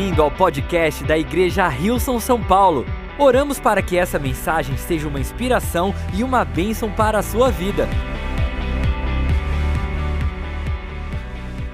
bem-vindo 0.00 0.22
ao 0.22 0.30
podcast 0.30 1.04
da 1.04 1.18
Igreja 1.18 1.68
Rilson 1.68 2.18
São 2.18 2.42
Paulo. 2.42 2.86
Oramos 3.18 3.60
para 3.60 3.82
que 3.82 3.98
essa 3.98 4.18
mensagem 4.18 4.74
seja 4.78 5.06
uma 5.06 5.20
inspiração 5.20 5.92
e 6.16 6.24
uma 6.24 6.42
bênção 6.42 6.90
para 6.90 7.18
a 7.18 7.22
sua 7.22 7.50
vida. 7.50 7.86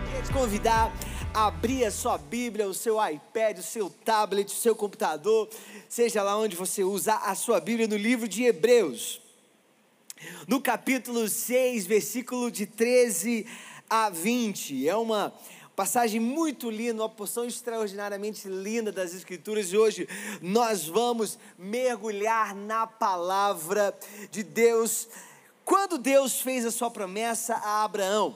Queria 0.07 0.23
te 0.23 0.33
convidar 0.33 0.93
a 1.33 1.47
abrir 1.47 1.85
a 1.85 1.91
sua 1.93 2.19
Bíblia, 2.19 2.67
o 2.67 2.75
seu 2.75 2.97
iPad, 3.09 3.59
o 3.59 3.63
seu 3.63 3.89
tablet, 3.89 4.49
o 4.49 4.57
seu 4.57 4.75
computador, 4.75 5.49
seja 5.89 6.21
lá 6.21 6.37
onde 6.37 6.57
você 6.57 6.83
usa 6.83 7.15
a 7.15 7.35
sua 7.37 7.61
Bíblia, 7.61 7.87
no 7.87 7.97
livro 7.97 8.27
de 8.27 8.43
Hebreus. 8.43 9.21
No 10.49 10.61
capítulo 10.61 11.29
6, 11.29 11.87
versículo 11.87 12.51
de 12.51 12.67
13 12.67 13.47
a 13.89 14.11
20. 14.11 14.89
É 14.89 14.97
uma 14.97 15.33
Passagem 15.77 16.19
muito 16.19 16.71
linda, 16.71 17.03
uma 17.03 17.09
porção 17.09 17.45
extraordinariamente 17.45 18.49
linda 18.49 18.91
das 18.91 19.13
Escrituras. 19.13 19.71
E 19.71 19.77
hoje 19.77 20.09
nós 20.41 20.87
vamos 20.87 21.39
mergulhar 21.59 22.55
na 22.55 22.87
palavra 22.87 23.95
de 24.31 24.43
Deus. 24.43 25.07
Quando 25.67 25.99
Deus 25.99 26.41
fez 26.41 26.65
a 26.65 26.71
sua 26.71 26.91
promessa 26.91 27.57
a 27.57 27.85
Abraão, 27.85 28.35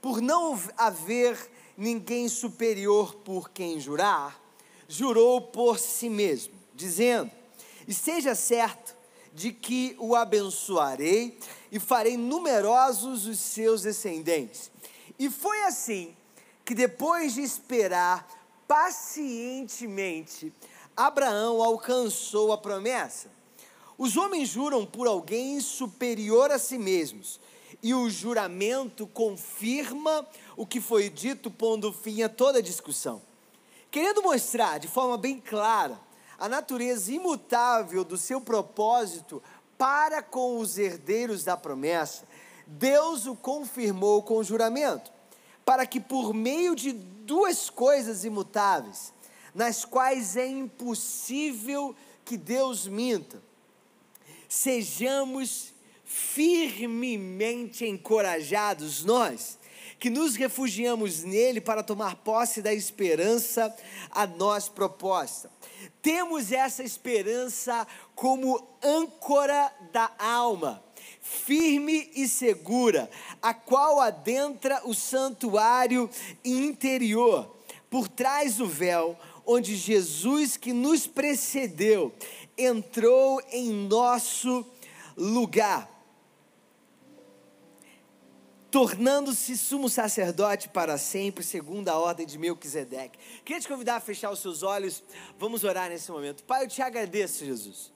por 0.00 0.22
não 0.22 0.58
haver 0.78 1.36
ninguém 1.76 2.26
superior 2.26 3.14
por 3.16 3.50
quem 3.50 3.78
jurar, 3.78 4.40
jurou 4.88 5.42
por 5.42 5.78
si 5.78 6.08
mesmo, 6.08 6.54
dizendo: 6.74 7.30
E 7.86 7.92
seja 7.92 8.34
certo 8.34 8.96
de 9.34 9.52
que 9.52 9.94
o 9.98 10.16
abençoarei 10.16 11.38
e 11.70 11.78
farei 11.78 12.16
numerosos 12.16 13.26
os 13.26 13.38
seus 13.40 13.82
descendentes. 13.82 14.70
E 15.18 15.28
foi 15.28 15.62
assim 15.64 16.16
que 16.66 16.74
depois 16.74 17.34
de 17.34 17.42
esperar 17.42 18.28
pacientemente, 18.66 20.52
Abraão 20.96 21.62
alcançou 21.62 22.52
a 22.52 22.58
promessa. 22.58 23.30
Os 23.96 24.16
homens 24.16 24.48
juram 24.48 24.84
por 24.84 25.06
alguém 25.06 25.60
superior 25.60 26.50
a 26.50 26.58
si 26.58 26.76
mesmos, 26.76 27.38
e 27.80 27.94
o 27.94 28.10
juramento 28.10 29.06
confirma 29.06 30.26
o 30.56 30.66
que 30.66 30.80
foi 30.80 31.08
dito, 31.08 31.52
pondo 31.52 31.92
fim 31.92 32.24
a 32.24 32.28
toda 32.28 32.60
discussão. 32.60 33.22
Querendo 33.88 34.20
mostrar 34.22 34.78
de 34.78 34.88
forma 34.88 35.16
bem 35.16 35.38
clara 35.38 36.00
a 36.36 36.48
natureza 36.48 37.12
imutável 37.12 38.02
do 38.02 38.18
seu 38.18 38.40
propósito 38.40 39.40
para 39.78 40.20
com 40.20 40.58
os 40.58 40.78
herdeiros 40.78 41.44
da 41.44 41.56
promessa, 41.56 42.24
Deus 42.66 43.24
o 43.26 43.36
confirmou 43.36 44.20
com 44.24 44.38
o 44.38 44.44
juramento 44.44 45.14
para 45.66 45.84
que 45.84 45.98
por 45.98 46.32
meio 46.32 46.76
de 46.76 46.92
duas 46.92 47.68
coisas 47.68 48.24
imutáveis, 48.24 49.12
nas 49.52 49.84
quais 49.84 50.36
é 50.36 50.46
impossível 50.46 51.94
que 52.24 52.36
Deus 52.36 52.86
minta, 52.86 53.42
sejamos 54.48 55.74
firmemente 56.04 57.84
encorajados 57.84 59.04
nós, 59.04 59.58
que 59.98 60.08
nos 60.08 60.36
refugiamos 60.36 61.24
nele 61.24 61.60
para 61.60 61.82
tomar 61.82 62.14
posse 62.16 62.62
da 62.62 62.72
esperança 62.72 63.74
a 64.12 64.24
nós 64.24 64.68
proposta. 64.68 65.50
Temos 66.00 66.52
essa 66.52 66.84
esperança 66.84 67.84
como 68.14 68.64
âncora 68.80 69.74
da 69.90 70.12
alma 70.16 70.85
firme 71.20 72.10
e 72.14 72.28
segura, 72.28 73.10
a 73.42 73.52
qual 73.52 74.00
adentra 74.00 74.80
o 74.84 74.94
santuário 74.94 76.08
interior, 76.44 77.56
por 77.90 78.08
trás 78.08 78.56
do 78.56 78.66
véu, 78.66 79.18
onde 79.44 79.76
Jesus, 79.76 80.56
que 80.56 80.72
nos 80.72 81.06
precedeu, 81.06 82.12
entrou 82.56 83.40
em 83.50 83.70
nosso 83.70 84.64
lugar, 85.16 85.90
tornando-se 88.70 89.56
sumo 89.56 89.88
sacerdote 89.88 90.68
para 90.68 90.98
sempre, 90.98 91.42
segundo 91.42 91.88
a 91.88 91.98
ordem 91.98 92.26
de 92.26 92.38
Melquisedeque. 92.38 93.18
Queria 93.44 93.60
te 93.60 93.68
convidar 93.68 93.96
a 93.96 94.00
fechar 94.00 94.30
os 94.30 94.40
seus 94.40 94.62
olhos, 94.62 95.02
vamos 95.38 95.64
orar 95.64 95.88
nesse 95.88 96.10
momento. 96.10 96.44
Pai, 96.44 96.64
eu 96.64 96.68
te 96.68 96.82
agradeço, 96.82 97.44
Jesus 97.44 97.95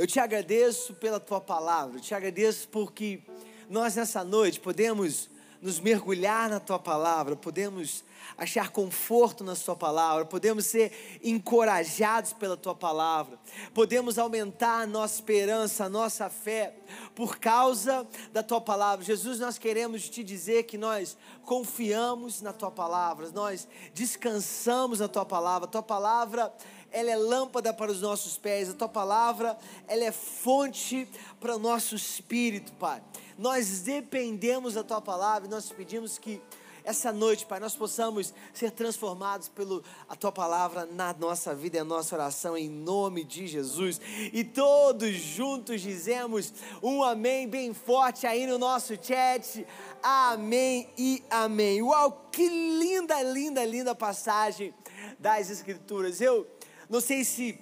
eu 0.00 0.06
te 0.06 0.18
agradeço 0.18 0.94
pela 0.94 1.20
tua 1.20 1.42
palavra, 1.42 1.98
eu 1.98 2.00
te 2.00 2.14
agradeço 2.14 2.66
porque 2.70 3.20
nós 3.68 3.96
nessa 3.96 4.24
noite 4.24 4.58
podemos 4.58 5.28
nos 5.60 5.78
mergulhar 5.78 6.48
na 6.48 6.58
tua 6.58 6.78
palavra, 6.78 7.36
podemos 7.36 8.02
achar 8.36 8.70
conforto 8.70 9.44
na 9.44 9.54
Sua 9.54 9.76
palavra, 9.76 10.24
podemos 10.24 10.64
ser 10.64 11.20
encorajados 11.22 12.32
pela 12.32 12.56
Tua 12.56 12.74
palavra, 12.74 13.38
podemos 13.74 14.18
aumentar 14.18 14.82
a 14.82 14.86
nossa 14.86 15.16
esperança, 15.16 15.84
a 15.84 15.88
nossa 15.90 16.30
fé, 16.30 16.74
por 17.14 17.38
causa 17.38 18.06
da 18.32 18.42
Tua 18.42 18.60
palavra. 18.60 19.04
Jesus, 19.04 19.38
nós 19.38 19.58
queremos 19.58 20.08
te 20.08 20.24
dizer 20.24 20.62
que 20.62 20.78
nós 20.78 21.14
confiamos 21.42 22.40
na 22.40 22.54
Tua 22.54 22.70
palavra, 22.70 23.30
nós 23.30 23.68
descansamos 23.92 25.00
na 25.00 25.08
Tua 25.08 25.26
palavra, 25.26 25.68
a 25.68 25.70
Tua 25.70 25.82
palavra 25.82 26.50
ela 26.92 27.10
é 27.10 27.16
lâmpada 27.16 27.72
para 27.72 27.90
os 27.90 28.00
nossos 28.00 28.36
pés, 28.36 28.70
a 28.70 28.74
tua 28.74 28.88
palavra, 28.88 29.56
ela 29.86 30.04
é 30.04 30.12
fonte 30.12 31.08
para 31.40 31.56
o 31.56 31.58
nosso 31.58 31.94
espírito, 31.94 32.72
Pai. 32.72 33.02
Nós 33.38 33.80
dependemos 33.80 34.74
da 34.74 34.84
tua 34.84 35.00
palavra 35.00 35.48
e 35.48 35.50
nós 35.50 35.70
pedimos 35.70 36.18
que 36.18 36.40
essa 36.84 37.12
noite, 37.12 37.46
Pai, 37.46 37.60
nós 37.60 37.76
possamos 37.76 38.32
ser 38.52 38.70
transformados 38.70 39.48
pela 39.48 39.82
tua 40.18 40.32
palavra 40.32 40.86
na 40.86 41.12
nossa 41.12 41.54
vida 41.54 41.76
e 41.76 41.80
a 41.80 41.84
nossa 41.84 42.14
oração 42.14 42.56
em 42.56 42.68
nome 42.68 43.24
de 43.24 43.46
Jesus. 43.46 44.00
E 44.32 44.42
todos 44.42 45.14
juntos 45.14 45.80
dizemos 45.80 46.52
um 46.82 47.02
amém 47.02 47.48
bem 47.48 47.74
forte 47.74 48.26
aí 48.26 48.46
no 48.46 48.58
nosso 48.58 48.94
chat. 49.00 49.66
Amém 50.02 50.88
e 50.96 51.22
amém. 51.30 51.82
Uau, 51.82 52.28
que 52.32 52.48
linda, 52.48 53.22
linda, 53.22 53.64
linda 53.64 53.94
passagem 53.94 54.74
das 55.18 55.50
escrituras. 55.50 56.20
Eu 56.20 56.46
não 56.90 57.00
sei 57.00 57.24
se 57.24 57.56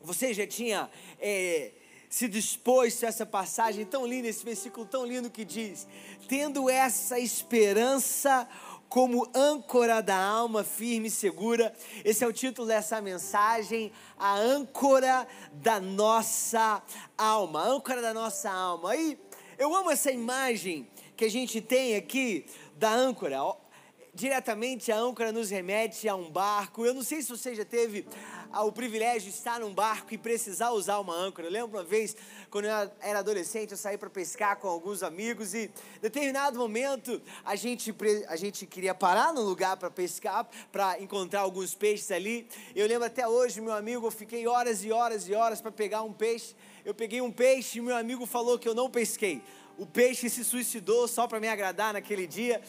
você 0.00 0.32
já 0.32 0.46
tinha 0.46 0.88
é, 1.18 1.72
se 2.08 2.28
disposto 2.28 3.04
a 3.04 3.08
essa 3.08 3.26
passagem 3.26 3.84
tão 3.84 4.06
linda, 4.06 4.28
esse 4.28 4.44
versículo 4.44 4.86
tão 4.86 5.04
lindo 5.04 5.28
que 5.28 5.44
diz: 5.44 5.86
tendo 6.28 6.70
essa 6.70 7.18
esperança 7.18 8.48
como 8.88 9.28
âncora 9.34 10.00
da 10.00 10.16
alma 10.16 10.62
firme 10.62 11.08
e 11.08 11.10
segura. 11.10 11.74
Esse 12.04 12.22
é 12.22 12.26
o 12.26 12.32
título 12.32 12.68
dessa 12.68 13.00
mensagem, 13.00 13.92
a 14.16 14.36
âncora 14.36 15.26
da 15.52 15.80
nossa 15.80 16.82
alma, 17.18 17.62
a 17.62 17.68
âncora 17.68 18.00
da 18.00 18.14
nossa 18.14 18.48
alma. 18.48 18.92
Aí 18.92 19.18
eu 19.58 19.74
amo 19.74 19.90
essa 19.90 20.10
imagem 20.10 20.88
que 21.16 21.24
a 21.24 21.30
gente 21.30 21.60
tem 21.60 21.96
aqui 21.96 22.46
da 22.76 22.92
âncora 22.92 23.42
diretamente 24.14 24.90
a 24.90 24.98
âncora 24.98 25.32
nos 25.32 25.50
remete 25.50 26.08
a 26.08 26.14
um 26.14 26.30
barco. 26.30 26.84
Eu 26.84 26.94
não 26.94 27.02
sei 27.02 27.22
se 27.22 27.28
você 27.28 27.54
já 27.54 27.64
teve 27.64 28.06
ah, 28.52 28.64
o 28.64 28.72
privilégio 28.72 29.30
de 29.30 29.36
estar 29.36 29.60
num 29.60 29.72
barco 29.72 30.12
e 30.12 30.18
precisar 30.18 30.70
usar 30.70 30.98
uma 30.98 31.14
âncora. 31.14 31.46
Eu 31.46 31.52
lembro 31.52 31.78
uma 31.78 31.84
vez, 31.84 32.16
quando 32.50 32.64
eu 32.64 32.90
era 33.00 33.20
adolescente, 33.20 33.70
eu 33.70 33.76
saí 33.76 33.96
para 33.96 34.10
pescar 34.10 34.56
com 34.56 34.68
alguns 34.68 35.02
amigos 35.02 35.54
e, 35.54 35.70
em 35.96 36.00
determinado 36.00 36.58
momento, 36.58 37.22
a 37.44 37.54
gente, 37.54 37.94
a 38.28 38.36
gente 38.36 38.66
queria 38.66 38.94
parar 38.94 39.32
no 39.32 39.42
lugar 39.42 39.76
para 39.76 39.90
pescar, 39.90 40.48
para 40.72 41.00
encontrar 41.00 41.40
alguns 41.40 41.74
peixes 41.74 42.10
ali. 42.10 42.48
Eu 42.74 42.86
lembro 42.86 43.06
até 43.06 43.26
hoje, 43.26 43.60
meu 43.60 43.72
amigo, 43.72 44.06
eu 44.06 44.10
fiquei 44.10 44.46
horas 44.46 44.84
e 44.84 44.90
horas 44.90 45.28
e 45.28 45.34
horas 45.34 45.60
para 45.60 45.70
pegar 45.70 46.02
um 46.02 46.12
peixe. 46.12 46.54
Eu 46.84 46.94
peguei 46.94 47.20
um 47.20 47.30
peixe 47.30 47.78
e 47.78 47.82
meu 47.82 47.96
amigo 47.96 48.26
falou 48.26 48.58
que 48.58 48.68
eu 48.68 48.74
não 48.74 48.90
pesquei. 48.90 49.42
O 49.78 49.86
peixe 49.86 50.28
se 50.28 50.44
suicidou 50.44 51.06
só 51.06 51.26
para 51.26 51.40
me 51.40 51.48
agradar 51.48 51.92
naquele 51.92 52.26
dia. 52.26 52.60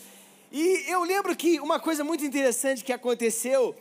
E 0.52 0.84
eu 0.92 1.02
lembro 1.06 1.34
que 1.34 1.62
uma 1.62 1.80
coisa 1.80 2.04
muito 2.04 2.26
interessante 2.26 2.84
que 2.84 2.92
aconteceu 2.92 3.74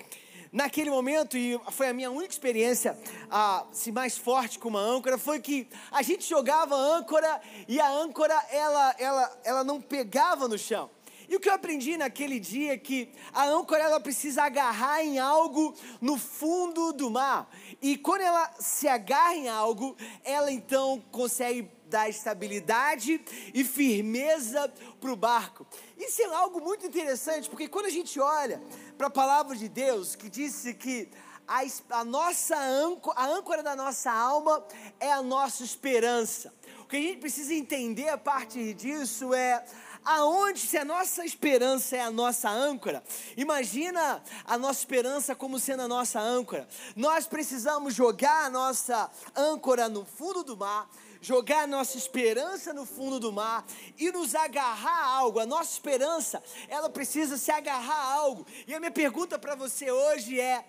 naquele 0.52 0.88
momento, 0.88 1.36
e 1.36 1.60
foi 1.72 1.88
a 1.88 1.92
minha 1.92 2.12
única 2.12 2.32
experiência 2.32 2.96
assim, 3.28 3.90
mais 3.90 4.16
forte 4.16 4.56
com 4.56 4.68
uma 4.68 4.80
âncora, 4.80 5.18
foi 5.18 5.40
que 5.40 5.66
a 5.90 6.00
gente 6.02 6.28
jogava 6.28 6.76
a 6.76 6.96
âncora 6.96 7.40
e 7.66 7.80
a 7.80 7.90
âncora 7.90 8.34
ela, 8.50 8.94
ela, 9.00 9.40
ela 9.42 9.64
não 9.64 9.80
pegava 9.80 10.46
no 10.46 10.56
chão. 10.56 10.88
E 11.28 11.34
o 11.34 11.40
que 11.40 11.48
eu 11.48 11.54
aprendi 11.54 11.96
naquele 11.96 12.38
dia 12.38 12.74
é 12.74 12.76
que 12.76 13.08
a 13.32 13.46
âncora 13.46 13.82
ela 13.82 14.00
precisa 14.00 14.44
agarrar 14.44 15.04
em 15.04 15.18
algo 15.20 15.74
no 16.00 16.16
fundo 16.18 16.92
do 16.92 17.10
mar. 17.10 17.48
E 17.82 17.96
quando 17.96 18.20
ela 18.20 18.50
se 18.58 18.86
agarra 18.86 19.34
em 19.34 19.48
algo, 19.48 19.96
ela 20.22 20.52
então 20.52 21.02
consegue 21.10 21.70
dar 21.86 22.08
estabilidade 22.08 23.20
e 23.52 23.64
firmeza 23.64 24.72
para 25.00 25.12
o 25.12 25.16
barco. 25.16 25.66
Isso 25.98 26.22
é 26.22 26.26
algo 26.26 26.60
muito 26.60 26.86
interessante, 26.86 27.48
porque 27.48 27.68
quando 27.68 27.86
a 27.86 27.90
gente 27.90 28.20
olha 28.20 28.62
para 28.96 29.08
a 29.08 29.10
palavra 29.10 29.56
de 29.56 29.68
Deus, 29.68 30.14
que 30.14 30.28
disse 30.28 30.74
que 30.74 31.08
a, 31.48 31.62
a 31.98 32.04
nossa 32.04 32.56
âncora, 32.56 33.18
a 33.18 33.26
âncora 33.26 33.62
da 33.62 33.74
nossa 33.74 34.12
alma 34.12 34.64
é 35.00 35.10
a 35.10 35.20
nossa 35.20 35.64
esperança. 35.64 36.54
O 36.80 36.84
que 36.86 36.96
a 36.96 37.00
gente 37.00 37.18
precisa 37.18 37.52
entender 37.54 38.08
a 38.08 38.18
partir 38.18 38.72
disso 38.74 39.34
é 39.34 39.64
aonde, 40.04 40.60
se 40.60 40.78
a 40.78 40.84
nossa 40.84 41.24
esperança 41.24 41.96
é 41.96 42.00
a 42.00 42.10
nossa 42.10 42.48
âncora, 42.48 43.02
imagina 43.36 44.22
a 44.44 44.58
nossa 44.58 44.80
esperança 44.80 45.34
como 45.34 45.58
sendo 45.58 45.82
a 45.82 45.88
nossa 45.88 46.20
âncora. 46.20 46.68
Nós 46.96 47.26
precisamos 47.26 47.94
jogar 47.94 48.46
a 48.46 48.50
nossa 48.50 49.10
âncora 49.36 49.88
no 49.88 50.04
fundo 50.04 50.42
do 50.42 50.56
mar, 50.56 50.88
jogar 51.20 51.64
a 51.64 51.66
nossa 51.66 51.96
esperança 51.96 52.72
no 52.72 52.86
fundo 52.86 53.20
do 53.20 53.32
mar 53.32 53.64
e 53.98 54.10
nos 54.10 54.34
agarrar 54.34 55.04
a 55.04 55.06
algo. 55.06 55.38
A 55.38 55.46
nossa 55.46 55.72
esperança, 55.72 56.42
ela 56.68 56.88
precisa 56.88 57.36
se 57.36 57.50
agarrar 57.50 57.94
a 57.94 58.12
algo. 58.14 58.46
E 58.66 58.74
a 58.74 58.80
minha 58.80 58.90
pergunta 58.90 59.38
para 59.38 59.54
você 59.54 59.90
hoje 59.90 60.40
é: 60.40 60.64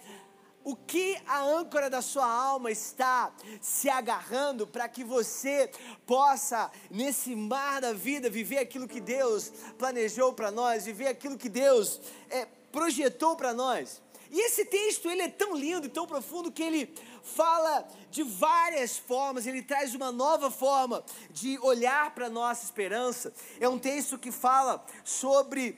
o 0.63 0.75
que 0.75 1.17
a 1.25 1.41
âncora 1.41 1.89
da 1.89 2.01
sua 2.01 2.25
alma 2.25 2.71
está 2.71 3.33
se 3.59 3.89
agarrando 3.89 4.67
para 4.67 4.87
que 4.87 5.03
você 5.03 5.71
possa, 6.05 6.71
nesse 6.89 7.35
mar 7.35 7.81
da 7.81 7.93
vida, 7.93 8.29
viver 8.29 8.59
aquilo 8.59 8.87
que 8.87 9.01
Deus 9.01 9.51
planejou 9.77 10.33
para 10.33 10.51
nós, 10.51 10.85
viver 10.85 11.07
aquilo 11.07 11.37
que 11.37 11.49
Deus 11.49 11.99
é, 12.29 12.45
projetou 12.71 13.35
para 13.35 13.53
nós. 13.53 14.01
E 14.29 14.39
esse 14.39 14.63
texto 14.63 15.09
ele 15.09 15.23
é 15.23 15.27
tão 15.27 15.55
lindo 15.55 15.87
e 15.87 15.89
tão 15.89 16.07
profundo 16.07 16.51
que 16.51 16.63
ele 16.63 16.93
fala 17.21 17.85
de 18.09 18.23
várias 18.23 18.97
formas, 18.97 19.45
ele 19.45 19.61
traz 19.61 19.93
uma 19.93 20.09
nova 20.09 20.49
forma 20.49 21.03
de 21.31 21.59
olhar 21.59 22.15
para 22.15 22.27
a 22.27 22.29
nossa 22.29 22.63
esperança. 22.63 23.33
É 23.59 23.67
um 23.67 23.77
texto 23.77 24.17
que 24.17 24.31
fala 24.31 24.85
sobre 25.03 25.77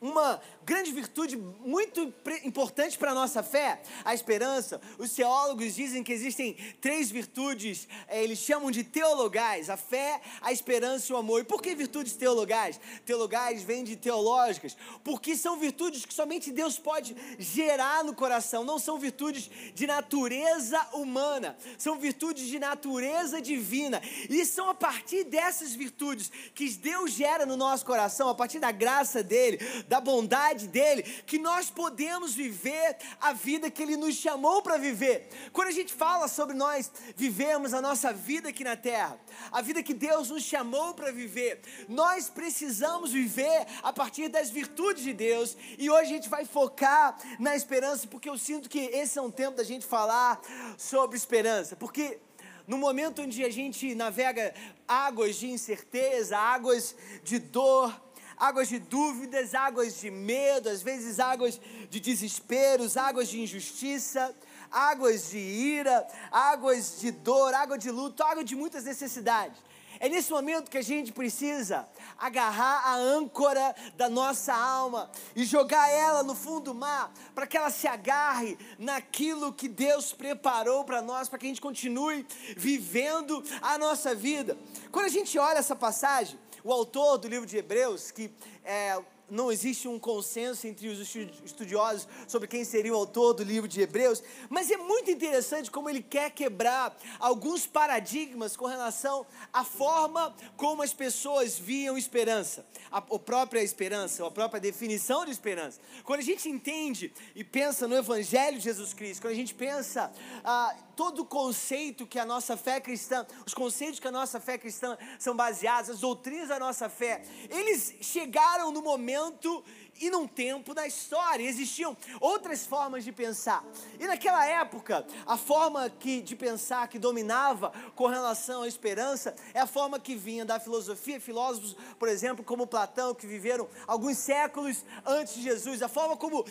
uma 0.00 0.40
grande 0.66 0.90
virtude 0.90 1.36
muito 1.36 2.12
importante 2.42 2.98
para 2.98 3.12
a 3.12 3.14
nossa 3.14 3.40
fé, 3.40 3.80
a 4.04 4.12
esperança. 4.12 4.80
Os 4.98 5.12
teólogos 5.12 5.76
dizem 5.76 6.02
que 6.02 6.12
existem 6.12 6.56
três 6.80 7.08
virtudes, 7.08 7.86
é, 8.08 8.24
eles 8.24 8.40
chamam 8.40 8.72
de 8.72 8.82
teologais: 8.82 9.70
a 9.70 9.76
fé, 9.76 10.20
a 10.40 10.50
esperança 10.50 11.12
e 11.12 11.14
o 11.14 11.18
amor. 11.18 11.42
E 11.42 11.44
por 11.44 11.62
que 11.62 11.72
virtudes 11.72 12.14
teologais? 12.14 12.80
Teologais 13.04 13.62
vêm 13.62 13.84
de 13.84 13.94
teológicas, 13.94 14.76
porque 15.04 15.36
são 15.36 15.56
virtudes 15.56 16.04
que 16.04 16.12
somente 16.12 16.50
Deus 16.50 16.80
pode 16.80 17.16
gerar 17.38 18.02
no 18.02 18.12
coração, 18.12 18.64
não 18.64 18.80
são 18.80 18.98
virtudes 18.98 19.48
de 19.72 19.86
natureza 19.86 20.84
humana, 20.94 21.56
são 21.78 21.96
virtudes 21.96 22.48
de 22.48 22.58
natureza 22.58 23.40
divina. 23.40 24.02
E 24.28 24.44
são 24.44 24.68
a 24.68 24.74
partir 24.74 25.22
dessas 25.22 25.74
virtudes 25.74 26.28
que 26.52 26.68
Deus 26.70 27.12
gera 27.12 27.46
no 27.46 27.56
nosso 27.56 27.86
coração, 27.86 28.28
a 28.28 28.34
partir 28.34 28.58
da 28.58 28.72
graça 28.72 29.22
dele, 29.22 29.58
da 29.86 30.00
bondade 30.00 30.55
vontade 30.56 30.66
dele, 30.68 31.02
que 31.02 31.38
nós 31.38 31.70
podemos 31.70 32.34
viver 32.34 32.96
a 33.20 33.32
vida 33.32 33.70
que 33.70 33.82
ele 33.82 33.96
nos 33.96 34.14
chamou 34.14 34.62
para 34.62 34.78
viver. 34.78 35.28
Quando 35.52 35.68
a 35.68 35.72
gente 35.72 35.92
fala 35.92 36.26
sobre 36.26 36.56
nós 36.56 36.90
vivermos 37.14 37.74
a 37.74 37.82
nossa 37.82 38.12
vida 38.12 38.48
aqui 38.48 38.64
na 38.64 38.76
terra, 38.76 39.18
a 39.52 39.60
vida 39.60 39.82
que 39.82 39.94
Deus 39.94 40.30
nos 40.30 40.42
chamou 40.42 40.94
para 40.94 41.12
viver, 41.12 41.60
nós 41.88 42.28
precisamos 42.28 43.12
viver 43.12 43.66
a 43.82 43.92
partir 43.92 44.28
das 44.28 44.50
virtudes 44.50 45.04
de 45.04 45.12
Deus. 45.12 45.56
E 45.78 45.90
hoje 45.90 46.02
a 46.02 46.14
gente 46.14 46.28
vai 46.28 46.44
focar 46.44 47.16
na 47.38 47.54
esperança, 47.54 48.06
porque 48.06 48.28
eu 48.28 48.38
sinto 48.38 48.68
que 48.68 48.78
esse 48.78 49.18
é 49.18 49.22
um 49.22 49.30
tempo 49.30 49.56
da 49.56 49.64
gente 49.64 49.84
falar 49.84 50.40
sobre 50.78 51.16
esperança, 51.16 51.76
porque 51.76 52.18
no 52.66 52.78
momento 52.78 53.22
onde 53.22 53.44
a 53.44 53.50
gente 53.50 53.94
navega 53.94 54.52
águas 54.88 55.36
de 55.36 55.48
incerteza, 55.48 56.36
águas 56.36 56.96
de 57.22 57.38
dor, 57.38 58.05
águas 58.36 58.68
de 58.68 58.78
dúvidas, 58.78 59.54
águas 59.54 60.00
de 60.00 60.10
medo, 60.10 60.68
às 60.68 60.82
vezes 60.82 61.18
águas 61.18 61.60
de 61.88 62.00
desesperos, 62.00 62.96
águas 62.96 63.28
de 63.28 63.40
injustiça, 63.40 64.34
águas 64.70 65.30
de 65.30 65.38
ira, 65.38 66.06
águas 66.30 67.00
de 67.00 67.10
dor, 67.10 67.54
água 67.54 67.78
de 67.78 67.90
luto, 67.90 68.22
água 68.22 68.44
de 68.44 68.54
muitas 68.54 68.84
necessidades. 68.84 69.58
É 69.98 70.08
nesse 70.08 70.30
momento 70.30 70.70
que 70.70 70.76
a 70.76 70.82
gente 70.82 71.10
precisa 71.12 71.88
agarrar 72.18 72.86
a 72.86 72.96
âncora 72.96 73.74
da 73.96 74.08
nossa 74.08 74.54
alma 74.54 75.10
e 75.34 75.44
jogar 75.44 75.88
ela 75.90 76.22
no 76.22 76.34
fundo 76.34 76.60
do 76.60 76.74
mar, 76.74 77.12
para 77.34 77.46
que 77.46 77.56
ela 77.56 77.70
se 77.70 77.86
agarre 77.86 78.58
naquilo 78.78 79.52
que 79.52 79.68
Deus 79.68 80.12
preparou 80.12 80.84
para 80.84 81.00
nós, 81.00 81.28
para 81.28 81.38
que 81.38 81.46
a 81.46 81.48
gente 81.48 81.60
continue 81.60 82.26
vivendo 82.56 83.42
a 83.62 83.78
nossa 83.78 84.14
vida. 84.14 84.56
Quando 84.92 85.06
a 85.06 85.10
gente 85.10 85.38
olha 85.38 85.58
essa 85.58 85.76
passagem, 85.76 86.38
o 86.66 86.72
autor 86.72 87.16
do 87.16 87.28
livro 87.28 87.46
de 87.46 87.56
Hebreus, 87.56 88.10
que 88.10 88.28
é, 88.64 89.00
não 89.28 89.50
existe 89.50 89.88
um 89.88 89.98
consenso 89.98 90.66
entre 90.66 90.88
os 90.88 91.14
estudiosos 91.44 92.06
sobre 92.28 92.46
quem 92.46 92.64
seria 92.64 92.92
o 92.92 92.96
autor 92.96 93.34
do 93.34 93.42
livro 93.42 93.68
de 93.68 93.80
Hebreus, 93.80 94.22
mas 94.48 94.70
é 94.70 94.76
muito 94.76 95.10
interessante 95.10 95.70
como 95.70 95.90
ele 95.90 96.02
quer 96.02 96.30
quebrar 96.30 96.96
alguns 97.18 97.66
paradigmas 97.66 98.56
com 98.56 98.66
relação 98.66 99.26
à 99.52 99.64
forma 99.64 100.34
como 100.56 100.82
as 100.82 100.94
pessoas 100.94 101.58
viam 101.58 101.98
esperança, 101.98 102.64
a, 102.90 102.98
a 102.98 103.18
própria 103.18 103.62
esperança, 103.62 104.24
a 104.24 104.30
própria 104.30 104.60
definição 104.60 105.24
de 105.24 105.32
esperança. 105.32 105.80
Quando 106.04 106.20
a 106.20 106.24
gente 106.24 106.48
entende 106.48 107.12
e 107.34 107.42
pensa 107.42 107.88
no 107.88 107.96
Evangelho 107.96 108.58
de 108.58 108.64
Jesus 108.64 108.94
Cristo, 108.94 109.22
quando 109.22 109.32
a 109.32 109.36
gente 109.36 109.54
pensa 109.54 110.12
ah, 110.44 110.76
todo 110.94 111.22
o 111.22 111.26
conceito 111.26 112.06
que 112.06 112.18
a 112.18 112.24
nossa 112.24 112.56
fé 112.56 112.80
cristã, 112.80 113.26
os 113.44 113.52
conceitos 113.52 113.98
que 113.98 114.08
a 114.08 114.12
nossa 114.12 114.38
fé 114.38 114.56
cristã 114.56 114.96
são 115.18 115.34
baseados, 115.34 115.90
as 115.90 116.00
doutrinas 116.00 116.48
da 116.48 116.58
nossa 116.58 116.88
fé, 116.88 117.22
eles 117.50 117.94
chegaram 118.00 118.70
no 118.70 118.82
momento 118.82 119.15
momento 119.16 119.64
e 119.98 120.10
num 120.10 120.26
tempo 120.26 120.74
da 120.74 120.86
história. 120.86 121.42
Existiam 121.42 121.96
outras 122.20 122.66
formas 122.66 123.02
de 123.02 123.12
pensar. 123.12 123.64
E 123.98 124.06
naquela 124.06 124.44
época, 124.44 125.06
a 125.26 125.36
forma 125.36 125.88
que, 125.88 126.20
de 126.20 126.36
pensar 126.36 126.86
que 126.88 126.98
dominava 126.98 127.72
com 127.94 128.06
relação 128.06 128.62
à 128.62 128.68
esperança 128.68 129.34
é 129.54 129.60
a 129.60 129.66
forma 129.66 129.98
que 129.98 130.14
vinha 130.14 130.44
da 130.44 130.60
filosofia. 130.60 131.18
Filósofos, 131.18 131.74
por 131.98 132.08
exemplo, 132.08 132.44
como 132.44 132.66
Platão, 132.66 133.14
que 133.14 133.26
viveram 133.26 133.68
alguns 133.86 134.18
séculos 134.18 134.84
antes 135.04 135.34
de 135.34 135.42
Jesus. 135.42 135.82
A 135.82 135.88
forma 135.88 136.16
como 136.16 136.44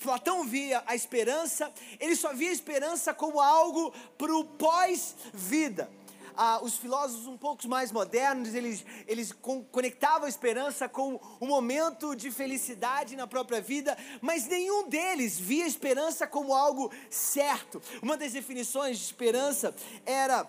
Platão 0.00 0.44
via 0.44 0.82
a 0.86 0.94
esperança, 0.94 1.72
ele 1.98 2.14
só 2.14 2.32
via 2.32 2.50
a 2.50 2.52
esperança 2.52 3.12
como 3.12 3.40
algo 3.40 3.92
para 4.16 4.34
o 4.34 4.44
pós-vida 4.44 5.90
ah, 6.36 6.60
os 6.62 6.76
filósofos 6.76 7.26
um 7.26 7.36
pouco 7.36 7.66
mais 7.68 7.92
modernos, 7.92 8.54
eles, 8.54 8.84
eles 9.06 9.32
conectavam 9.70 10.26
a 10.26 10.28
esperança 10.28 10.88
com 10.88 11.20
um 11.40 11.46
momento 11.46 12.14
de 12.14 12.30
felicidade 12.30 13.16
na 13.16 13.26
própria 13.26 13.60
vida, 13.60 13.96
mas 14.20 14.46
nenhum 14.46 14.88
deles 14.88 15.38
via 15.38 15.64
a 15.64 15.68
esperança 15.68 16.26
como 16.26 16.54
algo 16.54 16.92
certo. 17.10 17.80
Uma 18.00 18.16
das 18.16 18.32
definições 18.32 18.98
de 18.98 19.04
esperança 19.04 19.74
era 20.04 20.46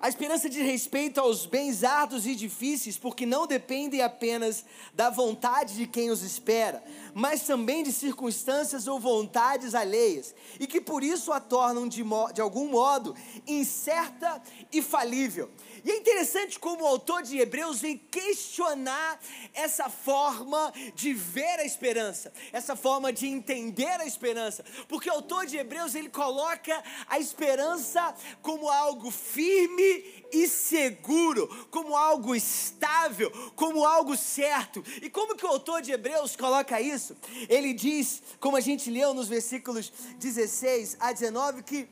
a 0.00 0.08
esperança 0.08 0.48
diz 0.48 0.64
respeito 0.64 1.18
aos 1.18 1.44
bens 1.44 1.82
árduos 1.82 2.26
e 2.26 2.34
difíceis, 2.34 2.96
porque 2.96 3.26
não 3.26 3.46
dependem 3.46 4.00
apenas 4.00 4.64
da 4.94 5.10
vontade 5.10 5.74
de 5.74 5.86
quem 5.86 6.10
os 6.10 6.22
espera, 6.22 6.82
mas 7.12 7.42
também 7.42 7.82
de 7.82 7.92
circunstâncias 7.92 8.86
ou 8.86 9.00
vontades 9.00 9.74
alheias, 9.74 10.34
e 10.60 10.66
que 10.66 10.80
por 10.80 11.02
isso 11.02 11.32
a 11.32 11.40
tornam 11.40 11.88
de, 11.88 12.04
de 12.32 12.40
algum 12.40 12.68
modo 12.68 13.14
incerta 13.46 14.40
e 14.72 14.80
falível. 14.80 15.50
E 15.84 15.90
é 15.90 15.96
interessante 15.96 16.58
como 16.58 16.84
o 16.84 16.86
autor 16.86 17.22
de 17.22 17.38
Hebreus 17.38 17.80
vem 17.80 17.96
questionar 17.96 19.20
essa 19.54 19.88
forma 19.88 20.72
de 20.94 21.14
ver 21.14 21.60
a 21.60 21.64
esperança, 21.64 22.32
essa 22.52 22.74
forma 22.74 23.12
de 23.12 23.26
entender 23.26 24.00
a 24.00 24.06
esperança, 24.06 24.64
porque 24.88 25.08
o 25.08 25.12
autor 25.14 25.46
de 25.46 25.56
Hebreus 25.56 25.94
ele 25.94 26.08
coloca 26.08 26.82
a 27.08 27.18
esperança 27.18 28.14
como 28.42 28.68
algo 28.68 29.10
firme 29.10 30.24
e 30.32 30.46
seguro, 30.48 31.48
como 31.70 31.96
algo 31.96 32.34
estável, 32.34 33.30
como 33.54 33.84
algo 33.84 34.16
certo. 34.16 34.82
E 35.02 35.08
como 35.08 35.36
que 35.36 35.44
o 35.44 35.48
autor 35.48 35.82
de 35.82 35.92
Hebreus 35.92 36.36
coloca 36.36 36.80
isso? 36.80 37.16
Ele 37.48 37.72
diz, 37.72 38.22
como 38.40 38.56
a 38.56 38.60
gente 38.60 38.90
leu 38.90 39.14
nos 39.14 39.28
versículos 39.28 39.92
16 40.18 40.96
a 41.00 41.12
19, 41.12 41.62
que 41.62 41.88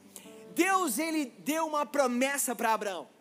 Deus 0.55 0.99
ele 0.99 1.27
deu 1.39 1.67
uma 1.67 1.85
promessa 1.85 2.55
para 2.55 2.73
Abraão. 2.73 3.16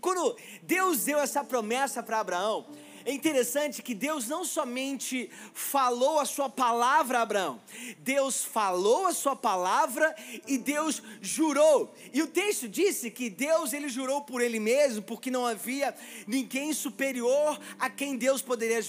Quando 0.00 0.36
Deus 0.62 1.04
deu 1.04 1.18
essa 1.18 1.42
promessa 1.42 2.02
para 2.02 2.20
Abraão, 2.20 2.66
é 3.04 3.12
interessante 3.12 3.82
que 3.82 3.94
Deus 3.94 4.28
não 4.28 4.44
somente 4.44 5.30
falou 5.54 6.20
a 6.20 6.26
sua 6.26 6.50
palavra 6.50 7.18
a 7.18 7.22
Abraão, 7.22 7.58
Deus 8.00 8.44
falou 8.44 9.06
a 9.06 9.14
sua 9.14 9.34
palavra 9.34 10.14
e 10.46 10.58
Deus 10.58 11.02
jurou. 11.22 11.94
E 12.12 12.20
o 12.20 12.26
texto 12.26 12.68
disse 12.68 13.10
que 13.10 13.30
Deus 13.30 13.72
ele 13.72 13.88
jurou 13.88 14.22
por 14.22 14.42
ele 14.42 14.60
mesmo, 14.60 15.00
porque 15.02 15.30
não 15.30 15.46
havia 15.46 15.94
ninguém 16.26 16.74
superior 16.74 17.58
a 17.78 17.88
quem 17.88 18.14
Deus 18.14 18.42
poderia 18.42 18.80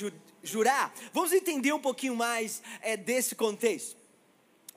jurar. 0.44 0.94
Vamos 1.14 1.32
entender 1.32 1.72
um 1.72 1.80
pouquinho 1.80 2.16
mais 2.16 2.62
é, 2.82 2.98
desse 2.98 3.36
contexto. 3.36 3.99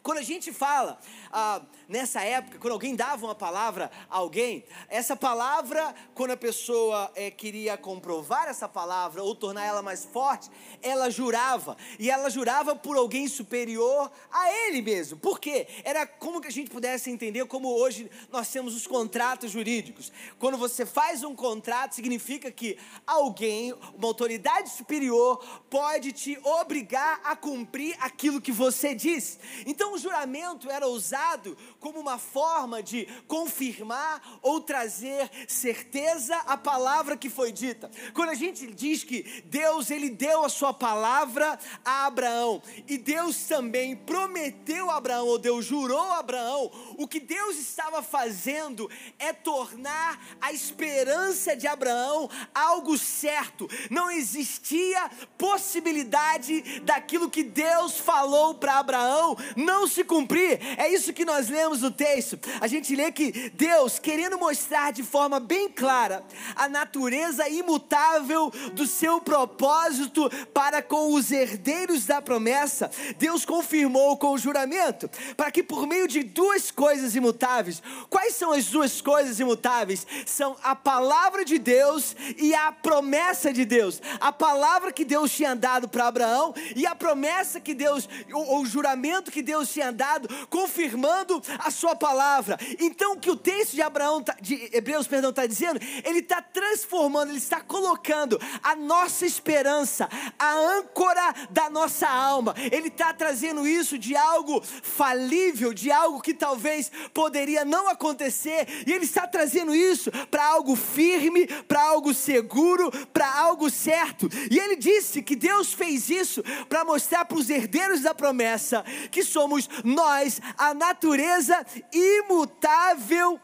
Quando 0.02 0.18
a 0.18 0.22
gente 0.22 0.52
fala 0.52 0.98
ah, 1.30 1.62
nessa 1.88 2.22
época, 2.22 2.58
quando 2.58 2.72
alguém 2.72 2.96
dava 2.96 3.24
uma 3.24 3.36
palavra 3.36 3.88
a 4.10 4.16
alguém, 4.16 4.64
essa 4.88 5.14
palavra, 5.14 5.94
quando 6.12 6.32
a 6.32 6.36
pessoa 6.36 7.12
é, 7.14 7.30
queria 7.30 7.76
comprovar 7.76 8.48
essa 8.48 8.68
palavra 8.68 9.22
ou 9.22 9.32
tornar 9.32 9.64
ela 9.64 9.80
mais 9.80 10.04
forte, 10.04 10.50
ela 10.82 11.08
jurava. 11.08 11.76
E 12.00 12.10
ela 12.10 12.28
jurava 12.28 12.74
por 12.74 12.96
alguém 12.96 13.28
superior 13.28 14.10
a 14.30 14.52
ele 14.66 14.82
mesmo. 14.82 15.18
Por 15.18 15.38
quê? 15.38 15.68
Era 15.84 16.04
como 16.04 16.40
que 16.40 16.48
a 16.48 16.52
gente 16.52 16.70
pudesse 16.70 17.08
entender 17.08 17.46
como 17.46 17.68
hoje 17.68 18.10
nós 18.30 18.50
temos 18.50 18.74
os 18.74 18.88
contratos 18.88 19.52
jurídicos. 19.52 20.10
Quando 20.36 20.58
você 20.58 20.84
faz 20.84 21.22
um 21.22 21.34
contrato, 21.34 21.94
significa 21.94 22.50
que 22.50 22.76
alguém, 23.06 23.72
uma 23.94 24.08
autoridade 24.08 24.70
superior, 24.70 25.38
pode 25.70 26.10
te 26.10 26.36
obrigar 26.42 27.20
a 27.22 27.36
cumprir 27.36 27.96
aquilo 28.00 28.40
que 28.40 28.50
você 28.50 28.96
diz. 28.96 29.38
Então, 29.64 29.91
o 29.92 29.98
juramento 29.98 30.70
era 30.70 30.88
usado 30.88 31.56
como 31.78 32.00
uma 32.00 32.18
forma 32.18 32.82
de 32.82 33.06
confirmar 33.26 34.20
ou 34.40 34.60
trazer 34.60 35.30
certeza 35.46 36.36
à 36.46 36.56
palavra 36.56 37.16
que 37.16 37.28
foi 37.28 37.52
dita. 37.52 37.90
Quando 38.14 38.30
a 38.30 38.34
gente 38.34 38.66
diz 38.66 39.04
que 39.04 39.42
Deus 39.44 39.90
ele 39.90 40.10
deu 40.10 40.44
a 40.44 40.48
sua 40.48 40.72
palavra 40.72 41.58
a 41.84 42.06
Abraão 42.06 42.62
e 42.88 42.96
Deus 42.96 43.44
também 43.44 43.94
prometeu 43.94 44.90
a 44.90 44.96
Abraão 44.96 45.26
ou 45.26 45.38
Deus 45.38 45.64
jurou 45.64 46.12
a 46.12 46.18
Abraão, 46.18 46.70
o 46.96 47.06
que 47.06 47.20
Deus 47.20 47.56
estava 47.56 48.02
fazendo 48.02 48.90
é 49.18 49.32
tornar 49.32 50.20
a 50.40 50.52
esperança 50.52 51.56
de 51.56 51.66
Abraão 51.66 52.28
algo 52.54 52.96
certo. 52.96 53.68
Não 53.90 54.10
existia 54.10 55.10
possibilidade 55.36 56.80
daquilo 56.80 57.30
que 57.30 57.42
Deus 57.42 57.98
falou 57.98 58.54
para 58.54 58.78
Abraão 58.78 59.36
não 59.56 59.81
não 59.82 59.88
se 59.88 60.04
cumprir. 60.04 60.60
É 60.76 60.88
isso 60.88 61.12
que 61.12 61.24
nós 61.24 61.48
lemos 61.48 61.82
no 61.82 61.90
texto. 61.90 62.38
A 62.60 62.68
gente 62.68 62.94
lê 62.94 63.10
que 63.10 63.50
Deus, 63.50 63.98
querendo 63.98 64.38
mostrar 64.38 64.92
de 64.92 65.02
forma 65.02 65.40
bem 65.40 65.68
clara 65.68 66.24
a 66.54 66.68
natureza 66.68 67.48
imutável 67.48 68.50
do 68.74 68.86
seu 68.86 69.20
propósito 69.20 70.30
para 70.54 70.80
com 70.80 71.12
os 71.14 71.32
herdeiros 71.32 72.06
da 72.06 72.22
promessa, 72.22 72.90
Deus 73.18 73.44
confirmou 73.44 74.16
com 74.16 74.32
o 74.32 74.38
juramento, 74.38 75.10
para 75.36 75.50
que 75.50 75.62
por 75.62 75.86
meio 75.86 76.06
de 76.06 76.22
duas 76.22 76.70
coisas 76.70 77.16
imutáveis, 77.16 77.82
quais 78.08 78.36
são 78.36 78.52
as 78.52 78.66
duas 78.66 79.00
coisas 79.00 79.40
imutáveis? 79.40 80.06
São 80.26 80.56
a 80.62 80.76
palavra 80.76 81.44
de 81.44 81.58
Deus 81.58 82.14
e 82.38 82.54
a 82.54 82.70
promessa 82.70 83.52
de 83.52 83.64
Deus. 83.64 84.00
A 84.20 84.30
palavra 84.30 84.92
que 84.92 85.04
Deus 85.04 85.32
tinha 85.32 85.56
dado 85.56 85.88
para 85.88 86.06
Abraão 86.06 86.54
e 86.76 86.86
a 86.86 86.94
promessa 86.94 87.60
que 87.60 87.74
Deus, 87.74 88.08
ou 88.32 88.60
o 88.60 88.66
juramento 88.66 89.32
que 89.32 89.42
Deus 89.42 89.71
tinha 89.72 89.92
dado, 89.92 90.28
confirmando 90.48 91.42
a 91.58 91.70
sua 91.70 91.94
palavra. 91.94 92.58
Então, 92.78 93.12
o 93.12 93.18
que 93.18 93.30
o 93.30 93.36
texto 93.36 93.74
de 93.74 93.82
Abraão, 93.82 94.22
tá, 94.22 94.36
de 94.40 94.68
Hebreus, 94.72 95.06
está 95.10 95.46
dizendo, 95.46 95.80
ele 96.04 96.20
está 96.20 96.40
transformando, 96.42 97.30
ele 97.30 97.38
está 97.38 97.60
colocando 97.60 98.40
a 98.62 98.74
nossa 98.74 99.26
esperança, 99.26 100.08
a 100.38 100.52
âncora 100.54 101.34
da 101.50 101.70
nossa 101.70 102.08
alma. 102.08 102.54
Ele 102.70 102.88
está 102.88 103.12
trazendo 103.12 103.66
isso 103.66 103.98
de 103.98 104.16
algo 104.16 104.62
falível, 104.62 105.72
de 105.72 105.90
algo 105.90 106.20
que 106.20 106.34
talvez 106.34 106.90
poderia 107.14 107.64
não 107.64 107.88
acontecer, 107.88 108.66
e 108.86 108.92
ele 108.92 109.04
está 109.04 109.26
trazendo 109.26 109.74
isso 109.74 110.10
para 110.30 110.44
algo 110.44 110.74
firme, 110.76 111.46
para 111.46 111.82
algo 111.82 112.12
seguro, 112.14 112.90
para 113.12 113.32
algo 113.40 113.70
certo. 113.70 114.28
E 114.50 114.58
ele 114.58 114.76
disse 114.76 115.22
que 115.22 115.36
Deus 115.36 115.72
fez 115.72 116.10
isso 116.10 116.42
para 116.68 116.84
mostrar 116.84 117.24
para 117.24 117.38
os 117.38 117.50
herdeiros 117.50 118.00
da 118.00 118.14
promessa 118.14 118.84
que 119.10 119.22
somos 119.22 119.61
nós 119.84 120.40
a 120.56 120.74
natureza 120.74 121.64
imutável 121.92 123.40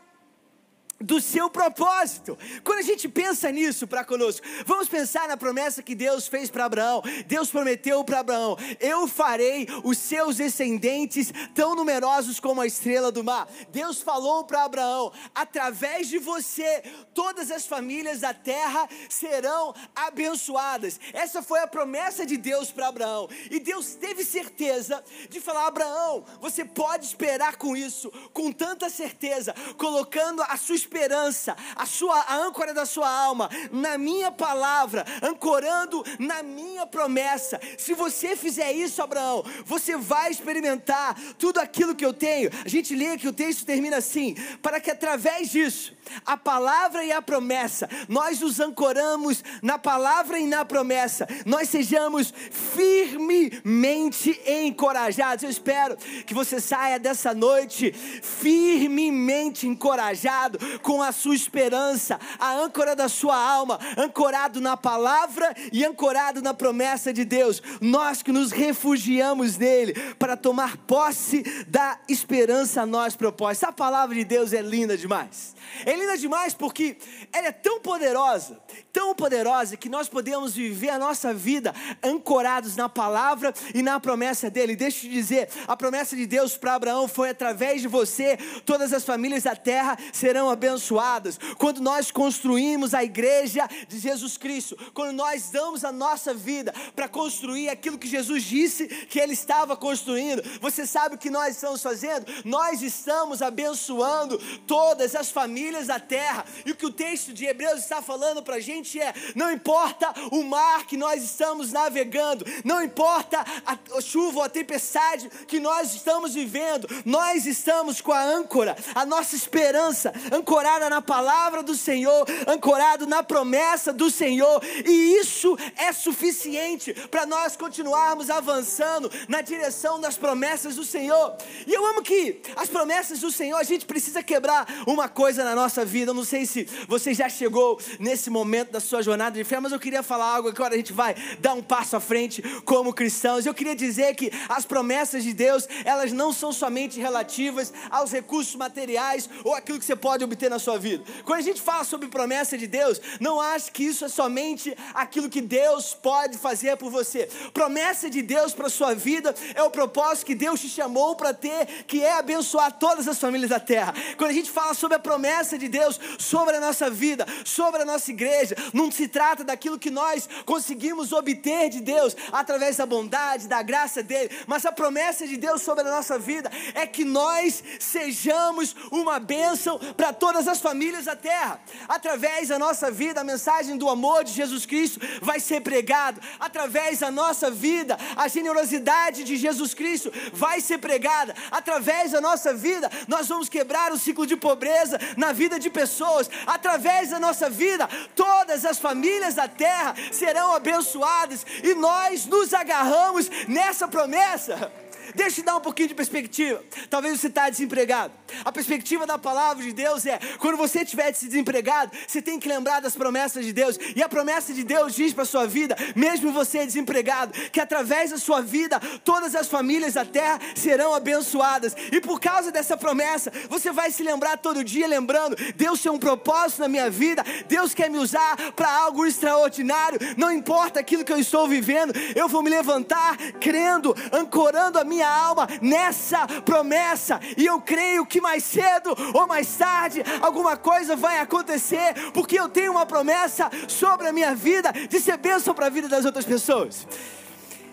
do 1.00 1.20
seu 1.20 1.48
propósito. 1.48 2.36
Quando 2.64 2.80
a 2.80 2.82
gente 2.82 3.08
pensa 3.08 3.50
nisso 3.52 3.86
para 3.86 4.04
conosco, 4.04 4.44
vamos 4.66 4.88
pensar 4.88 5.28
na 5.28 5.36
promessa 5.36 5.82
que 5.82 5.94
Deus 5.94 6.26
fez 6.26 6.50
para 6.50 6.64
Abraão. 6.64 7.02
Deus 7.26 7.50
prometeu 7.50 8.02
para 8.02 8.20
Abraão: 8.20 8.56
Eu 8.80 9.06
farei 9.06 9.68
os 9.84 9.96
seus 9.98 10.36
descendentes 10.36 11.32
tão 11.54 11.74
numerosos 11.74 12.40
como 12.40 12.60
a 12.60 12.66
estrela 12.66 13.12
do 13.12 13.22
mar. 13.22 13.48
Deus 13.70 14.02
falou 14.02 14.44
para 14.44 14.64
Abraão: 14.64 15.12
através 15.34 16.08
de 16.08 16.18
você, 16.18 16.82
todas 17.14 17.50
as 17.50 17.64
famílias 17.64 18.20
da 18.20 18.34
terra 18.34 18.88
serão 19.08 19.74
abençoadas. 19.94 20.98
Essa 21.12 21.42
foi 21.42 21.60
a 21.60 21.68
promessa 21.68 22.26
de 22.26 22.36
Deus 22.36 22.72
para 22.72 22.88
Abraão. 22.88 23.28
E 23.50 23.60
Deus 23.60 23.94
teve 23.94 24.24
certeza 24.24 25.02
de 25.28 25.40
falar: 25.40 25.68
Abraão, 25.68 26.24
você 26.40 26.64
pode 26.64 27.06
esperar 27.06 27.56
com 27.56 27.76
isso, 27.76 28.10
com 28.32 28.50
tanta 28.50 28.90
certeza, 28.90 29.54
colocando 29.76 30.42
a 30.42 30.56
sua 30.56 30.87
esperança, 30.88 31.54
a 31.76 31.84
sua 31.84 32.18
a 32.20 32.36
âncora 32.36 32.72
da 32.72 32.86
sua 32.86 33.08
alma 33.08 33.50
na 33.70 33.98
minha 33.98 34.32
palavra, 34.32 35.04
ancorando 35.22 36.02
na 36.18 36.42
minha 36.42 36.86
promessa. 36.86 37.60
Se 37.76 37.92
você 37.92 38.34
fizer 38.34 38.72
isso, 38.72 39.02
Abraão, 39.02 39.44
você 39.66 39.96
vai 39.96 40.30
experimentar 40.30 41.14
tudo 41.38 41.58
aquilo 41.58 41.94
que 41.94 42.04
eu 42.04 42.14
tenho. 42.14 42.50
A 42.64 42.68
gente 42.68 42.94
lê 42.94 43.18
que 43.18 43.28
o 43.28 43.32
texto 43.32 43.66
termina 43.66 43.98
assim: 43.98 44.34
para 44.62 44.80
que 44.80 44.90
através 44.90 45.50
disso, 45.50 45.94
a 46.24 46.36
palavra 46.36 47.04
e 47.04 47.12
a 47.12 47.20
promessa, 47.20 47.88
nós 48.08 48.40
nos 48.40 48.58
ancoramos 48.58 49.44
na 49.62 49.78
palavra 49.78 50.38
e 50.38 50.46
na 50.46 50.64
promessa, 50.64 51.28
nós 51.44 51.68
sejamos 51.68 52.32
firmemente 52.50 54.40
encorajados. 54.46 55.44
Eu 55.44 55.50
espero 55.50 55.96
que 56.26 56.32
você 56.32 56.60
saia 56.60 56.98
dessa 56.98 57.34
noite 57.34 57.92
firmemente 57.92 59.66
encorajado, 59.66 60.58
com 60.78 61.02
a 61.02 61.12
sua 61.12 61.34
esperança, 61.34 62.18
a 62.38 62.54
âncora 62.54 62.94
da 62.94 63.08
sua 63.08 63.36
alma, 63.36 63.78
ancorado 63.96 64.60
na 64.60 64.76
palavra 64.76 65.54
e 65.72 65.84
ancorado 65.84 66.40
na 66.40 66.54
promessa 66.54 67.12
de 67.12 67.24
Deus. 67.24 67.62
Nós 67.80 68.22
que 68.22 68.32
nos 68.32 68.50
refugiamos 68.50 69.56
nele 69.56 69.94
para 70.18 70.36
tomar 70.36 70.76
posse 70.78 71.42
da 71.66 71.98
esperança 72.08 72.82
a 72.82 72.86
nós 72.86 73.16
proposta. 73.16 73.68
A 73.68 73.72
palavra 73.72 74.14
de 74.14 74.24
Deus 74.24 74.52
é 74.52 74.62
linda 74.62 74.96
demais. 74.96 75.56
É 75.84 75.94
linda 75.94 76.16
demais 76.16 76.54
porque 76.54 76.96
ela 77.32 77.48
é 77.48 77.52
tão 77.52 77.80
poderosa, 77.80 78.58
tão 78.92 79.14
poderosa 79.14 79.76
que 79.76 79.88
nós 79.88 80.08
podemos 80.08 80.54
viver 80.54 80.90
a 80.90 80.98
nossa 80.98 81.32
vida 81.34 81.74
ancorados 82.02 82.76
na 82.76 82.88
palavra 82.88 83.52
e 83.74 83.82
na 83.82 84.00
promessa 84.00 84.50
dele. 84.50 84.76
Deixa 84.76 84.98
eu 84.98 85.00
te 85.02 85.08
dizer, 85.08 85.48
a 85.66 85.76
promessa 85.76 86.16
de 86.16 86.26
Deus 86.26 86.56
para 86.56 86.74
Abraão 86.74 87.06
foi 87.08 87.30
através 87.30 87.82
de 87.82 87.88
você, 87.88 88.36
todas 88.64 88.92
as 88.92 89.04
famílias 89.04 89.44
da 89.44 89.54
terra 89.54 89.96
serão 90.12 90.50
abençoadas. 90.50 91.38
Quando 91.58 91.80
nós 91.80 92.10
construímos 92.10 92.94
a 92.94 93.04
igreja 93.04 93.68
de 93.88 93.98
Jesus 93.98 94.36
Cristo, 94.36 94.76
quando 94.94 95.12
nós 95.12 95.50
damos 95.50 95.84
a 95.84 95.92
nossa 95.92 96.32
vida 96.32 96.72
para 96.94 97.08
construir 97.08 97.68
aquilo 97.68 97.98
que 97.98 98.08
Jesus 98.08 98.42
disse 98.42 98.86
que 98.86 99.18
ele 99.18 99.32
estava 99.32 99.76
construindo, 99.76 100.42
você 100.60 100.86
sabe 100.86 101.14
o 101.14 101.18
que 101.18 101.30
nós 101.30 101.54
estamos 101.54 101.82
fazendo? 101.82 102.26
Nós 102.44 102.82
estamos 102.82 103.42
abençoando 103.42 104.38
todas 104.66 105.14
as 105.14 105.30
famílias 105.30 105.86
da 105.86 106.00
terra. 106.00 106.44
E 106.64 106.72
o 106.72 106.76
que 106.76 106.86
o 106.86 106.92
texto 106.92 107.17
de 107.26 107.46
Hebreus 107.46 107.80
está 107.80 108.00
falando 108.00 108.42
para 108.42 108.56
a 108.56 108.60
gente 108.60 109.00
é: 109.00 109.12
não 109.34 109.50
importa 109.50 110.12
o 110.30 110.42
mar 110.42 110.86
que 110.86 110.96
nós 110.96 111.22
estamos 111.22 111.72
navegando, 111.72 112.44
não 112.64 112.82
importa 112.82 113.44
a 113.64 114.00
chuva 114.00 114.38
ou 114.38 114.44
a 114.44 114.48
tempestade 114.48 115.28
que 115.46 115.60
nós 115.60 115.94
estamos 115.94 116.34
vivendo, 116.34 116.88
nós 117.04 117.46
estamos 117.46 118.00
com 118.00 118.12
a 118.12 118.22
âncora, 118.22 118.76
a 118.94 119.04
nossa 119.04 119.34
esperança 119.34 120.12
ancorada 120.32 120.88
na 120.88 121.02
palavra 121.02 121.62
do 121.62 121.74
Senhor, 121.74 122.26
ancorado 122.46 123.06
na 123.06 123.22
promessa 123.22 123.92
do 123.92 124.10
Senhor, 124.10 124.62
e 124.86 125.16
isso 125.16 125.56
é 125.76 125.92
suficiente 125.92 126.92
para 127.10 127.26
nós 127.26 127.56
continuarmos 127.56 128.30
avançando 128.30 129.10
na 129.28 129.40
direção 129.40 130.00
das 130.00 130.16
promessas 130.16 130.76
do 130.76 130.84
Senhor. 130.84 131.36
E 131.66 131.72
eu 131.72 131.84
amo 131.86 132.02
que 132.02 132.40
as 132.56 132.68
promessas 132.68 133.20
do 133.20 133.30
Senhor, 133.30 133.56
a 133.56 133.62
gente 133.62 133.86
precisa 133.86 134.22
quebrar 134.22 134.66
uma 134.86 135.08
coisa 135.08 135.44
na 135.44 135.54
nossa 135.54 135.84
vida. 135.84 136.10
Eu 136.10 136.14
não 136.14 136.24
sei 136.24 136.46
se 136.46 136.64
você 136.86 137.07
já 137.14 137.28
chegou 137.28 137.78
nesse 137.98 138.30
momento 138.30 138.70
da 138.70 138.80
sua 138.80 139.02
jornada 139.02 139.36
de 139.36 139.44
fé, 139.44 139.60
mas 139.60 139.72
eu 139.72 139.78
queria 139.78 140.02
falar 140.02 140.26
algo 140.26 140.48
agora 140.48 140.74
a 140.74 140.76
gente 140.76 140.92
vai 140.92 141.14
dar 141.38 141.54
um 141.54 141.62
passo 141.62 141.96
à 141.96 142.00
frente 142.00 142.42
como 142.64 142.92
cristãos. 142.92 143.46
Eu 143.46 143.54
queria 143.54 143.74
dizer 143.74 144.14
que 144.14 144.30
as 144.48 144.64
promessas 144.64 145.22
de 145.22 145.32
Deus, 145.32 145.68
elas 145.84 146.12
não 146.12 146.32
são 146.32 146.52
somente 146.52 147.00
relativas 147.00 147.72
aos 147.90 148.12
recursos 148.12 148.54
materiais 148.54 149.28
ou 149.44 149.54
aquilo 149.54 149.78
que 149.78 149.84
você 149.84 149.96
pode 149.96 150.24
obter 150.24 150.50
na 150.50 150.58
sua 150.58 150.78
vida. 150.78 151.04
Quando 151.24 151.40
a 151.40 151.42
gente 151.42 151.60
fala 151.60 151.84
sobre 151.84 152.08
promessa 152.08 152.56
de 152.56 152.66
Deus, 152.66 153.00
não 153.20 153.40
ache 153.40 153.70
que 153.70 153.84
isso 153.84 154.04
é 154.04 154.08
somente 154.08 154.76
aquilo 154.94 155.28
que 155.28 155.40
Deus 155.40 155.94
pode 155.94 156.38
fazer 156.38 156.76
por 156.76 156.90
você. 156.90 157.28
Promessa 157.52 158.10
de 158.10 158.22
Deus 158.22 158.52
para 158.52 158.68
sua 158.68 158.94
vida 158.94 159.34
é 159.54 159.62
o 159.62 159.70
propósito 159.70 160.26
que 160.26 160.34
Deus 160.34 160.60
te 160.60 160.68
chamou 160.68 161.16
para 161.16 161.32
ter, 161.32 161.66
que 161.86 162.02
é 162.02 162.12
abençoar 162.14 162.72
todas 162.72 163.06
as 163.08 163.18
famílias 163.18 163.50
da 163.50 163.60
terra. 163.60 163.94
Quando 164.16 164.30
a 164.30 164.34
gente 164.34 164.50
fala 164.50 164.74
sobre 164.74 164.96
a 164.96 165.00
promessa 165.00 165.58
de 165.58 165.68
Deus 165.68 165.98
sobre 166.18 166.56
a 166.56 166.60
nossa 166.60 166.90
vida, 166.90 166.97
sobre 167.44 167.82
a 167.82 167.84
nossa 167.84 168.10
igreja, 168.10 168.56
não 168.72 168.90
se 168.90 169.08
trata 169.08 169.44
daquilo 169.44 169.78
que 169.78 169.90
nós 169.90 170.28
conseguimos 170.44 171.12
obter 171.12 171.68
de 171.68 171.80
Deus 171.80 172.16
através 172.32 172.76
da 172.76 172.86
bondade, 172.86 173.48
da 173.48 173.62
graça 173.62 174.02
dele, 174.02 174.30
mas 174.46 174.64
a 174.64 174.72
promessa 174.72 175.26
de 175.26 175.36
Deus 175.36 175.62
sobre 175.62 175.86
a 175.86 175.90
nossa 175.90 176.18
vida 176.18 176.50
é 176.74 176.86
que 176.86 177.04
nós 177.04 177.62
sejamos 177.78 178.74
uma 178.90 179.18
bênção 179.18 179.78
para 179.96 180.12
todas 180.12 180.48
as 180.48 180.60
famílias 180.60 181.04
da 181.04 181.16
terra. 181.16 181.60
Através 181.88 182.48
da 182.48 182.58
nossa 182.58 182.90
vida, 182.90 183.20
a 183.20 183.24
mensagem 183.24 183.76
do 183.76 183.88
amor 183.88 184.24
de 184.24 184.32
Jesus 184.32 184.66
Cristo 184.66 185.00
vai 185.20 185.40
ser 185.40 185.60
pregada. 185.60 186.20
Através 186.38 187.00
da 187.00 187.10
nossa 187.10 187.50
vida, 187.50 187.98
a 188.16 188.28
generosidade 188.28 189.24
de 189.24 189.36
Jesus 189.36 189.74
Cristo 189.74 190.12
vai 190.32 190.60
ser 190.60 190.78
pregada. 190.78 191.34
Através 191.50 192.12
da 192.12 192.20
nossa 192.20 192.52
vida, 192.54 192.90
nós 193.06 193.28
vamos 193.28 193.48
quebrar 193.48 193.92
o 193.92 193.98
ciclo 193.98 194.26
de 194.26 194.36
pobreza 194.36 194.98
na 195.16 195.32
vida 195.32 195.58
de 195.58 195.70
pessoas. 195.70 196.30
Através 196.46 196.87
da 197.10 197.20
nossa 197.20 197.48
vida, 197.48 197.88
todas 198.16 198.64
as 198.64 198.78
famílias 198.78 199.34
da 199.34 199.46
terra 199.46 199.94
serão 200.10 200.54
abençoadas 200.54 201.44
e 201.62 201.74
nós 201.74 202.26
nos 202.26 202.52
agarramos 202.54 203.30
nessa 203.46 203.86
promessa. 203.86 204.72
Deixa 205.14 205.40
eu 205.40 205.44
dar 205.44 205.56
um 205.56 205.60
pouquinho 205.60 205.88
de 205.88 205.94
perspectiva. 205.94 206.62
Talvez 206.90 207.20
você 207.20 207.28
está 207.28 207.48
desempregado. 207.48 208.12
A 208.44 208.52
perspectiva 208.52 209.06
da 209.06 209.18
palavra 209.18 209.62
de 209.62 209.72
Deus 209.72 210.06
é: 210.06 210.18
quando 210.38 210.56
você 210.56 210.82
estiver 210.82 211.10
desempregado, 211.10 211.92
você 212.06 212.20
tem 212.20 212.38
que 212.38 212.48
lembrar 212.48 212.80
das 212.80 212.94
promessas 212.94 213.44
de 213.44 213.52
Deus. 213.52 213.78
E 213.94 214.02
a 214.02 214.08
promessa 214.08 214.52
de 214.52 214.64
Deus 214.64 214.94
diz 214.94 215.12
para 215.12 215.24
sua 215.24 215.46
vida, 215.46 215.76
mesmo 215.94 216.32
você 216.32 216.64
desempregado, 216.64 217.32
que 217.50 217.60
através 217.60 218.10
da 218.10 218.18
sua 218.18 218.40
vida, 218.40 218.80
todas 219.04 219.34
as 219.34 219.48
famílias 219.48 219.94
da 219.94 220.04
terra 220.04 220.38
serão 220.54 220.94
abençoadas. 220.94 221.74
E 221.92 222.00
por 222.00 222.20
causa 222.20 222.52
dessa 222.52 222.76
promessa, 222.76 223.32
você 223.48 223.72
vai 223.72 223.90
se 223.90 224.02
lembrar 224.02 224.36
todo 224.38 224.64
dia, 224.64 224.86
lembrando: 224.86 225.36
Deus 225.54 225.80
tem 225.80 225.90
um 225.90 225.98
propósito 225.98 226.60
na 226.62 226.68
minha 226.68 226.90
vida, 226.90 227.24
Deus 227.46 227.74
quer 227.74 227.90
me 227.90 227.98
usar 227.98 228.36
para 228.52 228.70
algo 228.70 229.06
extraordinário. 229.06 229.98
Não 230.16 230.32
importa 230.32 230.80
aquilo 230.80 231.04
que 231.04 231.12
eu 231.12 231.18
estou 231.18 231.48
vivendo, 231.48 231.92
eu 232.14 232.28
vou 232.28 232.42
me 232.42 232.50
levantar 232.50 233.16
crendo, 233.40 233.94
ancorando 234.12 234.78
a 234.78 234.84
minha 234.84 235.08
alma 235.08 235.46
nessa 235.60 236.26
promessa, 236.44 237.20
e 237.36 237.46
eu 237.46 237.60
creio 237.60 238.06
que 238.06 238.17
mais 238.20 238.44
cedo 238.44 238.94
ou 239.14 239.26
mais 239.26 239.56
tarde 239.56 240.02
alguma 240.20 240.56
coisa 240.56 240.96
vai 240.96 241.20
acontecer, 241.20 241.94
porque 242.12 242.38
eu 242.38 242.48
tenho 242.48 242.72
uma 242.72 242.86
promessa 242.86 243.50
sobre 243.66 244.08
a 244.08 244.12
minha 244.12 244.34
vida 244.34 244.72
de 244.72 245.00
ser 245.00 245.16
bênção 245.16 245.54
para 245.54 245.66
a 245.66 245.70
vida 245.70 245.88
das 245.88 246.04
outras 246.04 246.24
pessoas. 246.24 246.86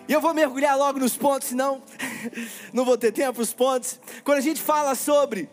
E 0.08 0.12
eu 0.12 0.20
vou 0.20 0.32
mergulhar 0.32 0.76
logo 0.78 0.98
nos 0.98 1.16
pontos, 1.16 1.48
senão 1.48 1.82
não 2.72 2.84
vou 2.84 2.96
ter 2.96 3.12
tempo 3.12 3.40
os 3.40 3.52
pontos. 3.52 4.00
Quando 4.22 4.38
a 4.38 4.42
gente 4.42 4.62
fala 4.62 4.94
sobre 4.94 5.48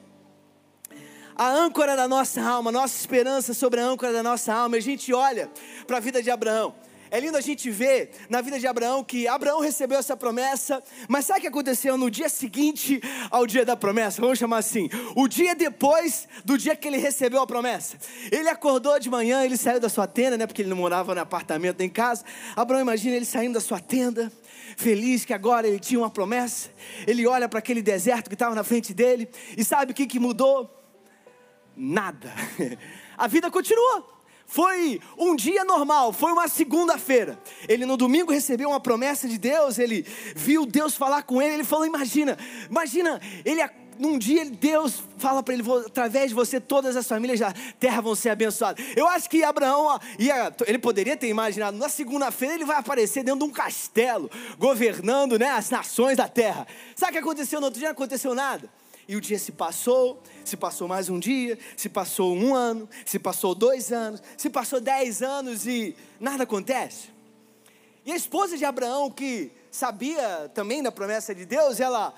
a 1.36 1.50
âncora 1.50 1.96
da 1.96 2.08
nossa 2.08 2.42
alma, 2.42 2.72
nossa 2.72 2.96
esperança 2.96 3.54
sobre 3.54 3.80
a 3.80 3.86
âncora 3.86 4.14
da 4.14 4.22
nossa 4.22 4.54
alma, 4.54 4.78
a 4.78 4.80
gente 4.80 5.12
olha 5.12 5.50
para 5.88 5.98
a 5.98 6.00
vida 6.00 6.22
de 6.22 6.30
Abraão. 6.30 6.76
É 7.14 7.20
lindo 7.20 7.38
a 7.38 7.42
gente 7.42 7.70
ver 7.70 8.10
na 8.28 8.42
vida 8.42 8.60
de 8.60 8.66
Abraão 8.66 9.04
que 9.04 9.28
Abraão 9.28 9.60
recebeu 9.60 10.00
essa 10.00 10.18
promessa, 10.18 10.82
mas 11.08 11.28
sabe 11.28 11.38
o 11.38 11.42
que 11.44 11.48
aconteceu 11.48 11.96
no 11.96 12.10
dia 12.10 12.28
seguinte 12.28 13.00
ao 13.30 13.46
dia 13.46 13.64
da 13.64 13.78
promessa? 13.78 14.20
Vamos 14.20 14.40
chamar 14.40 14.58
assim: 14.58 14.90
o 15.16 15.28
dia 15.28 15.54
depois 15.54 16.28
do 16.44 16.58
dia 16.58 16.76
que 16.76 16.88
ele 16.88 16.98
recebeu 16.98 17.40
a 17.40 17.46
promessa. 17.46 17.98
Ele 18.32 18.50
acordou 18.50 18.98
de 18.98 19.12
manhã, 19.12 19.46
ele 19.46 19.58
saiu 19.58 19.80
da 19.80 19.90
sua 19.90 20.08
tenda, 20.08 20.40
né? 20.40 20.48
Porque 20.48 20.64
ele 20.64 20.70
não 20.70 20.78
morava 20.78 21.14
no 21.14 21.22
apartamento 21.22 21.78
nem 21.78 21.88
em 21.88 21.92
casa. 21.92 22.26
Abraão 22.56 22.82
imagina 22.82 23.16
ele 23.16 23.26
saindo 23.26 23.54
da 23.54 23.62
sua 23.62 23.80
tenda, 23.80 24.32
feliz 24.76 25.24
que 25.24 25.36
agora 25.36 25.68
ele 25.68 25.80
tinha 25.80 26.00
uma 26.00 26.10
promessa. 26.10 26.72
Ele 27.06 27.28
olha 27.28 27.48
para 27.48 27.60
aquele 27.60 27.84
deserto 27.84 28.28
que 28.28 28.34
estava 28.34 28.56
na 28.56 28.64
frente 28.64 28.92
dele 28.92 29.30
e 29.56 29.64
sabe 29.64 29.92
o 29.92 29.96
que, 29.96 30.08
que 30.08 30.20
mudou? 30.20 30.68
Nada. 31.78 32.34
A 33.16 33.28
vida 33.28 33.52
continua. 33.52 34.23
Foi 34.46 35.00
um 35.18 35.36
dia 35.36 35.64
normal, 35.66 36.14
foi 36.14 36.32
uma 36.32 36.48
segunda-feira. 36.48 37.40
Ele 37.68 37.86
no 37.86 37.98
domingo 37.98 38.32
recebeu 38.32 38.70
uma 38.70 38.80
promessa 38.80 39.28
de 39.28 39.38
Deus, 39.38 39.80
ele 39.80 40.06
viu 40.36 40.66
Deus 40.66 40.96
falar 40.96 41.24
com 41.24 41.42
ele, 41.42 41.56
ele 41.56 41.64
falou: 41.64 41.86
Imagina, 41.86 42.38
imagina, 42.70 43.20
ele 43.44 43.62
num 44.00 44.18
dia 44.18 44.46
Deus 44.46 45.04
fala 45.18 45.42
para 45.42 45.54
ele, 45.54 45.64
através 45.86 46.30
de 46.30 46.36
você 46.36 46.60
todas 46.60 46.96
as 46.96 47.08
famílias 47.08 47.40
da 47.40 47.54
terra 47.80 48.02
vão 48.02 48.16
ser 48.16 48.30
abençoadas. 48.30 48.84
Eu 48.96 49.08
acho 49.08 49.30
que 49.30 49.44
Abraão 49.44 50.00
ia, 50.18 50.54
ele 50.66 50.80
poderia 50.80 51.16
ter 51.18 51.28
imaginado, 51.28 51.78
na 51.78 51.90
segunda-feira 51.90 52.56
ele 52.56 52.66
vai 52.66 52.78
aparecer 52.78 53.24
dentro 53.24 53.40
de 53.40 53.46
um 53.46 53.52
castelo, 53.52 54.30
governando 54.58 55.38
né, 55.38 55.50
as 55.50 55.70
nações 55.70 56.18
da 56.18 56.28
terra. 56.28 56.68
Sabe 56.96 57.12
o 57.12 57.14
que 57.14 57.20
aconteceu 57.20 57.60
no 57.60 57.66
outro 57.68 57.80
dia? 57.80 57.90
Não 57.90 57.94
aconteceu 57.94 58.34
nada. 58.36 58.70
E 59.08 59.16
o 59.16 59.22
dia 59.22 59.38
se 59.38 59.52
passou, 59.52 60.22
se 60.44 60.58
passou 60.58 60.88
mais 60.88 61.10
um 61.10 61.20
dia, 61.20 61.58
se 61.76 61.90
passou 61.90 62.36
um 62.36 62.54
ano, 62.54 62.90
se 63.06 63.20
passou 63.20 63.56
dois 63.56 63.92
anos, 63.92 64.22
se 64.38 64.50
passou 64.50 64.80
dez 64.80 65.22
anos 65.22 65.66
e 65.66 65.96
nada 66.20 66.44
acontece. 66.44 67.10
E 68.06 68.12
a 68.12 68.16
esposa 68.16 68.58
de 68.58 68.66
Abraão, 68.66 69.10
que 69.10 69.52
sabia 69.72 70.52
também 70.54 70.84
da 70.84 70.92
promessa 70.92 71.34
de 71.34 71.46
Deus, 71.46 71.80
ela 71.80 72.14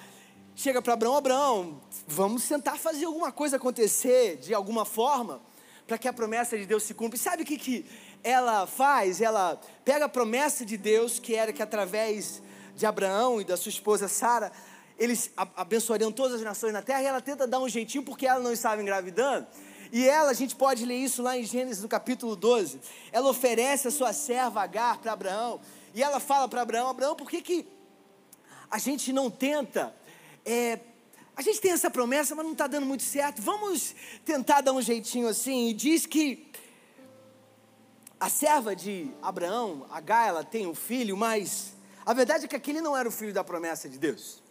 chega 0.56 0.82
para 0.82 0.93
Abraão: 0.93 1.15
Abraão, 1.15 1.82
vamos 2.08 2.47
tentar 2.47 2.78
fazer 2.78 3.06
alguma 3.06 3.32
coisa 3.32 3.58
acontecer 3.58 4.38
de 4.38 4.54
alguma 4.54 4.86
forma, 4.86 5.41
para 5.86 5.97
que 5.97 6.08
a 6.08 6.13
promessa 6.13 6.58
de 6.58 6.65
Deus 6.65 6.84
se 6.84 6.93
cumpra. 6.93 7.17
E 7.17 7.19
sabe 7.19 7.43
o 7.43 7.45
que, 7.45 7.58
que 7.58 7.86
ela 8.23 8.65
faz? 8.65 9.21
Ela 9.21 9.62
pega 9.84 10.06
a 10.06 10.10
promessa 10.10 10.65
de 10.65 10.78
Deus, 10.78 11.19
que 11.19 11.36
era 11.36 11.54
que 11.54 11.62
através 11.62 12.41
de 12.76 12.86
Abraão 12.86 13.39
e 13.39 13.43
da 13.43 13.56
sua 13.56 13.69
esposa 13.69 14.08
Sara, 14.08 14.52
eles 14.97 15.31
abençoariam 15.55 16.12
todas 16.12 16.36
as 16.36 16.41
nações 16.41 16.73
na 16.73 16.81
terra, 16.81 17.01
e 17.01 17.05
ela 17.05 17.21
tenta 17.21 17.45
dar 17.45 17.60
um 17.60 17.67
jeitinho 17.67 18.03
porque 18.03 18.25
ela 18.25 18.39
não 18.39 18.53
estava 18.53 18.81
engravidando. 18.81 19.45
E 19.91 20.08
ela, 20.08 20.31
a 20.31 20.34
gente 20.34 20.55
pode 20.55 20.86
ler 20.86 20.95
isso 20.95 21.21
lá 21.21 21.38
em 21.38 21.43
Gênesis 21.43 21.84
no 21.84 21.89
capítulo 21.89 22.36
12. 22.36 22.79
Ela 23.12 23.29
oferece 23.29 23.88
a 23.88 23.91
sua 23.91 24.13
serva 24.13 24.62
Agar 24.62 24.97
para 24.97 25.12
Abraão. 25.12 25.60
E 25.93 26.01
ela 26.01 26.19
fala 26.19 26.47
para 26.47 26.62
Abraão: 26.62 26.89
Abraão, 26.89 27.15
por 27.15 27.29
que, 27.29 27.41
que 27.41 27.67
a 28.69 28.77
gente 28.77 29.13
não 29.13 29.29
tenta? 29.29 29.95
É, 30.43 30.79
a 31.36 31.41
gente 31.41 31.60
tem 31.60 31.71
essa 31.71 31.89
promessa, 31.89 32.34
mas 32.36 32.45
não 32.45 32.53
está 32.53 32.67
dando 32.67 32.86
muito 32.86 33.03
certo. 33.03 33.41
Vamos 33.41 33.95
tentar 34.23 34.62
dar 34.62 34.73
um 34.73 34.81
jeitinho 34.81 35.27
assim. 35.27 35.69
E 35.69 35.73
diz 35.73 36.05
que 36.05 36.51
a 38.19 38.29
serva 38.29 38.75
de 38.75 39.12
Abraão, 39.21 39.86
Agar, 39.91 40.27
ela 40.27 40.43
tem 40.43 40.65
um 40.65 40.75
filho, 40.75 41.15
mas 41.15 41.73
a 42.05 42.13
verdade 42.13 42.45
é 42.45 42.47
que 42.47 42.55
aquele 42.55 42.81
não 42.81 42.95
era 42.95 43.08
o 43.08 43.12
filho 43.12 43.34
da 43.34 43.43
promessa 43.43 43.89
de 43.89 43.97
Deus. 43.97 44.44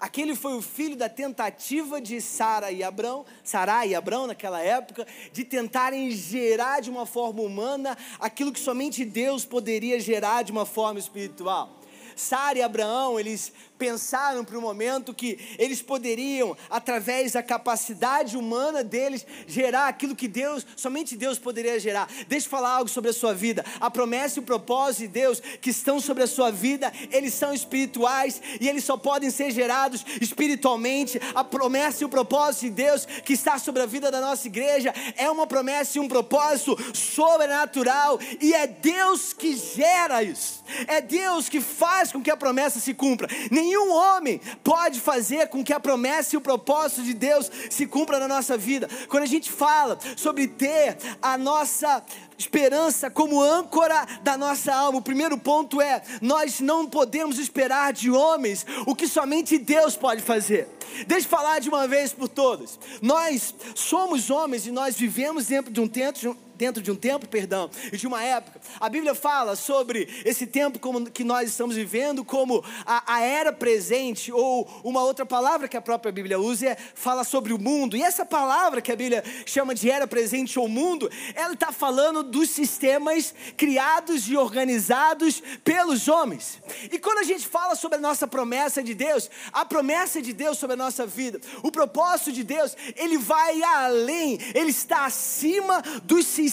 Aquele 0.00 0.36
foi 0.36 0.54
o 0.54 0.62
filho 0.62 0.94
da 0.94 1.08
tentativa 1.08 2.00
de 2.00 2.20
Sara 2.20 2.70
e 2.70 2.84
Abrão, 2.84 3.26
Sará 3.42 3.84
e 3.84 3.96
Abrão 3.96 4.28
naquela 4.28 4.60
época, 4.60 5.04
de 5.32 5.42
tentarem 5.42 6.10
gerar 6.12 6.80
de 6.80 6.88
uma 6.88 7.04
forma 7.04 7.42
humana 7.42 7.98
aquilo 8.20 8.52
que 8.52 8.60
somente 8.60 9.04
Deus 9.04 9.44
poderia 9.44 9.98
gerar 9.98 10.42
de 10.42 10.52
uma 10.52 10.64
forma 10.64 11.00
espiritual. 11.00 11.77
Sara 12.18 12.58
e 12.58 12.62
Abraão, 12.62 13.18
eles 13.18 13.52
pensaram 13.78 14.44
para 14.44 14.58
o 14.58 14.60
momento 14.60 15.14
que 15.14 15.38
eles 15.56 15.80
poderiam, 15.80 16.56
através 16.68 17.32
da 17.32 17.42
capacidade 17.42 18.36
humana 18.36 18.82
deles, 18.82 19.24
gerar 19.46 19.86
aquilo 19.86 20.16
que 20.16 20.26
Deus, 20.26 20.66
somente 20.76 21.16
Deus 21.16 21.38
poderia 21.38 21.78
gerar. 21.78 22.08
Deixa 22.26 22.46
eu 22.46 22.50
falar 22.50 22.70
algo 22.70 22.90
sobre 22.90 23.10
a 23.10 23.14
sua 23.14 23.32
vida. 23.32 23.64
A 23.80 23.90
promessa 23.90 24.38
e 24.38 24.42
o 24.42 24.46
propósito 24.46 25.02
de 25.02 25.08
Deus 25.08 25.40
que 25.60 25.70
estão 25.70 26.00
sobre 26.00 26.24
a 26.24 26.26
sua 26.26 26.50
vida, 26.50 26.92
eles 27.12 27.32
são 27.34 27.54
espirituais 27.54 28.42
e 28.60 28.68
eles 28.68 28.84
só 28.84 28.96
podem 28.96 29.30
ser 29.30 29.52
gerados 29.52 30.04
espiritualmente. 30.20 31.20
A 31.34 31.44
promessa 31.44 32.02
e 32.02 32.06
o 32.06 32.08
propósito 32.08 32.62
de 32.62 32.70
Deus 32.70 33.06
que 33.06 33.34
está 33.34 33.58
sobre 33.58 33.82
a 33.82 33.86
vida 33.86 34.10
da 34.10 34.20
nossa 34.20 34.48
igreja 34.48 34.92
é 35.16 35.30
uma 35.30 35.46
promessa 35.46 35.98
e 35.98 36.00
um 36.00 36.08
propósito 36.08 36.76
sobrenatural 36.92 38.18
e 38.40 38.52
é 38.52 38.66
Deus 38.66 39.32
que 39.32 39.56
gera 39.56 40.22
isso. 40.22 40.64
É 40.86 41.00
Deus 41.00 41.48
que 41.48 41.60
faz 41.60 42.07
com 42.12 42.22
que 42.22 42.30
a 42.30 42.36
promessa 42.36 42.78
se 42.80 42.92
cumpra. 42.92 43.28
Nenhum 43.50 43.78
Nenhum 43.78 43.92
homem 43.92 44.40
pode 44.64 45.00
fazer 45.00 45.48
com 45.48 45.62
que 45.62 45.72
a 45.72 45.78
promessa 45.78 46.34
e 46.34 46.38
o 46.38 46.40
propósito 46.40 47.02
de 47.02 47.14
Deus 47.14 47.50
se 47.70 47.86
cumpra 47.86 48.18
na 48.18 48.26
nossa 48.26 48.58
vida. 48.58 48.88
Quando 49.08 49.22
a 49.22 49.26
gente 49.26 49.52
fala 49.52 49.98
sobre 50.16 50.48
ter 50.48 50.96
a 51.22 51.38
nossa 51.38 52.02
esperança 52.36 53.10
como 53.10 53.42
âncora 53.42 54.06
da 54.22 54.36
nossa 54.36 54.72
alma. 54.74 54.98
O 54.98 55.02
primeiro 55.02 55.38
ponto 55.38 55.80
é: 55.80 56.02
nós 56.20 56.60
não 56.60 56.86
podemos 56.86 57.38
esperar 57.38 57.92
de 57.92 58.10
homens 58.10 58.66
o 58.86 58.94
que 58.94 59.06
somente 59.06 59.58
Deus 59.58 59.96
pode 59.96 60.22
fazer. 60.22 60.68
Deixa 61.06 61.26
eu 61.26 61.30
falar 61.30 61.60
de 61.60 61.68
uma 61.68 61.86
vez 61.86 62.12
por 62.12 62.28
todas. 62.28 62.78
Nós 63.00 63.54
somos 63.74 64.30
homens 64.30 64.66
e 64.66 64.70
nós 64.70 64.96
vivemos 64.96 65.46
dentro 65.46 65.72
de 65.72 65.80
um 65.80 65.86
tempo, 65.86 66.36
dentro 66.58 66.82
de 66.82 66.90
um 66.90 66.96
tempo, 66.96 67.28
perdão, 67.28 67.70
e 67.92 67.96
de 67.96 68.06
uma 68.06 68.22
época. 68.22 68.60
A 68.80 68.88
Bíblia 68.88 69.14
fala 69.14 69.54
sobre 69.54 70.08
esse 70.24 70.44
tempo 70.44 70.80
como 70.80 71.08
que 71.08 71.22
nós 71.22 71.48
estamos 71.48 71.76
vivendo 71.76 72.24
como 72.24 72.64
a, 72.84 73.14
a 73.14 73.22
era 73.22 73.52
presente, 73.52 74.32
ou 74.32 74.68
uma 74.82 75.02
outra 75.02 75.24
palavra 75.24 75.68
que 75.68 75.76
a 75.76 75.80
própria 75.80 76.10
Bíblia 76.10 76.38
usa 76.38 76.70
é, 76.70 76.76
fala 76.94 77.22
sobre 77.22 77.52
o 77.52 77.58
mundo. 77.58 77.96
E 77.96 78.02
essa 78.02 78.26
palavra 78.26 78.82
que 78.82 78.90
a 78.90 78.96
Bíblia 78.96 79.22
chama 79.46 79.72
de 79.72 79.88
era 79.88 80.06
presente 80.08 80.58
ou 80.58 80.68
mundo, 80.68 81.08
ela 81.34 81.54
está 81.54 81.70
falando 81.70 82.24
dos 82.24 82.50
sistemas 82.50 83.32
criados 83.56 84.28
e 84.28 84.36
organizados 84.36 85.40
pelos 85.62 86.08
homens. 86.08 86.60
E 86.90 86.98
quando 86.98 87.18
a 87.18 87.22
gente 87.22 87.46
fala 87.46 87.76
sobre 87.76 87.98
a 87.98 88.00
nossa 88.00 88.26
promessa 88.26 88.82
de 88.82 88.94
Deus, 88.94 89.30
a 89.52 89.64
promessa 89.64 90.20
de 90.20 90.32
Deus 90.32 90.58
sobre 90.58 90.74
a 90.74 90.76
nossa 90.76 91.06
vida, 91.06 91.40
o 91.62 91.70
propósito 91.70 92.32
de 92.32 92.42
Deus, 92.42 92.76
ele 92.96 93.16
vai 93.16 93.62
além, 93.62 94.40
ele 94.54 94.70
está 94.70 95.04
acima 95.04 95.80
dos 96.02 96.26
sistemas 96.26 96.47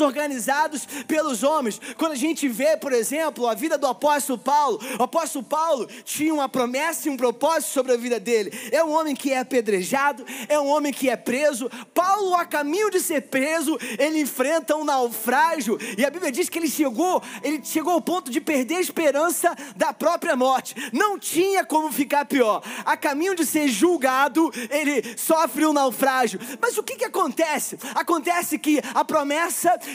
organizados 0.00 0.86
pelos 1.06 1.42
homens. 1.42 1.80
Quando 1.96 2.12
a 2.12 2.16
gente 2.16 2.48
vê, 2.48 2.76
por 2.76 2.92
exemplo, 2.92 3.46
a 3.46 3.54
vida 3.54 3.76
do 3.76 3.86
apóstolo 3.86 4.38
Paulo, 4.38 4.80
o 4.98 5.02
apóstolo 5.02 5.44
Paulo 5.44 5.86
tinha 6.04 6.32
uma 6.32 6.48
promessa 6.48 7.08
e 7.08 7.10
um 7.10 7.16
propósito 7.16 7.72
sobre 7.72 7.92
a 7.92 7.96
vida 7.96 8.18
dele. 8.18 8.52
É 8.72 8.82
um 8.82 8.90
homem 8.90 9.14
que 9.14 9.32
é 9.32 9.38
apedrejado, 9.38 10.24
é 10.48 10.58
um 10.58 10.66
homem 10.66 10.92
que 10.92 11.08
é 11.08 11.16
preso. 11.16 11.70
Paulo, 11.92 12.34
a 12.34 12.44
caminho 12.44 12.90
de 12.90 13.00
ser 13.00 13.22
preso, 13.22 13.78
ele 13.98 14.20
enfrenta 14.20 14.76
um 14.76 14.84
naufrágio, 14.84 15.78
e 15.96 16.04
a 16.04 16.10
Bíblia 16.10 16.32
diz 16.32 16.48
que 16.48 16.58
ele 16.58 16.68
chegou, 16.68 17.22
ele 17.42 17.60
chegou 17.64 17.92
ao 17.92 18.00
ponto 18.00 18.30
de 18.30 18.40
perder 18.40 18.76
a 18.76 18.80
esperança 18.80 19.54
da 19.76 19.92
própria 19.92 20.36
morte. 20.36 20.74
Não 20.92 21.18
tinha 21.18 21.64
como 21.64 21.92
ficar 21.92 22.24
pior. 22.24 22.62
A 22.84 22.96
caminho 22.96 23.34
de 23.34 23.44
ser 23.44 23.68
julgado, 23.68 24.52
ele 24.70 25.16
sofre 25.16 25.66
um 25.66 25.72
naufrágio. 25.72 26.40
Mas 26.60 26.76
o 26.78 26.82
que, 26.82 26.96
que 26.96 27.04
acontece? 27.04 27.78
Acontece 27.94 28.58
que 28.58 28.80
a 28.94 29.04
promessa 29.04 29.33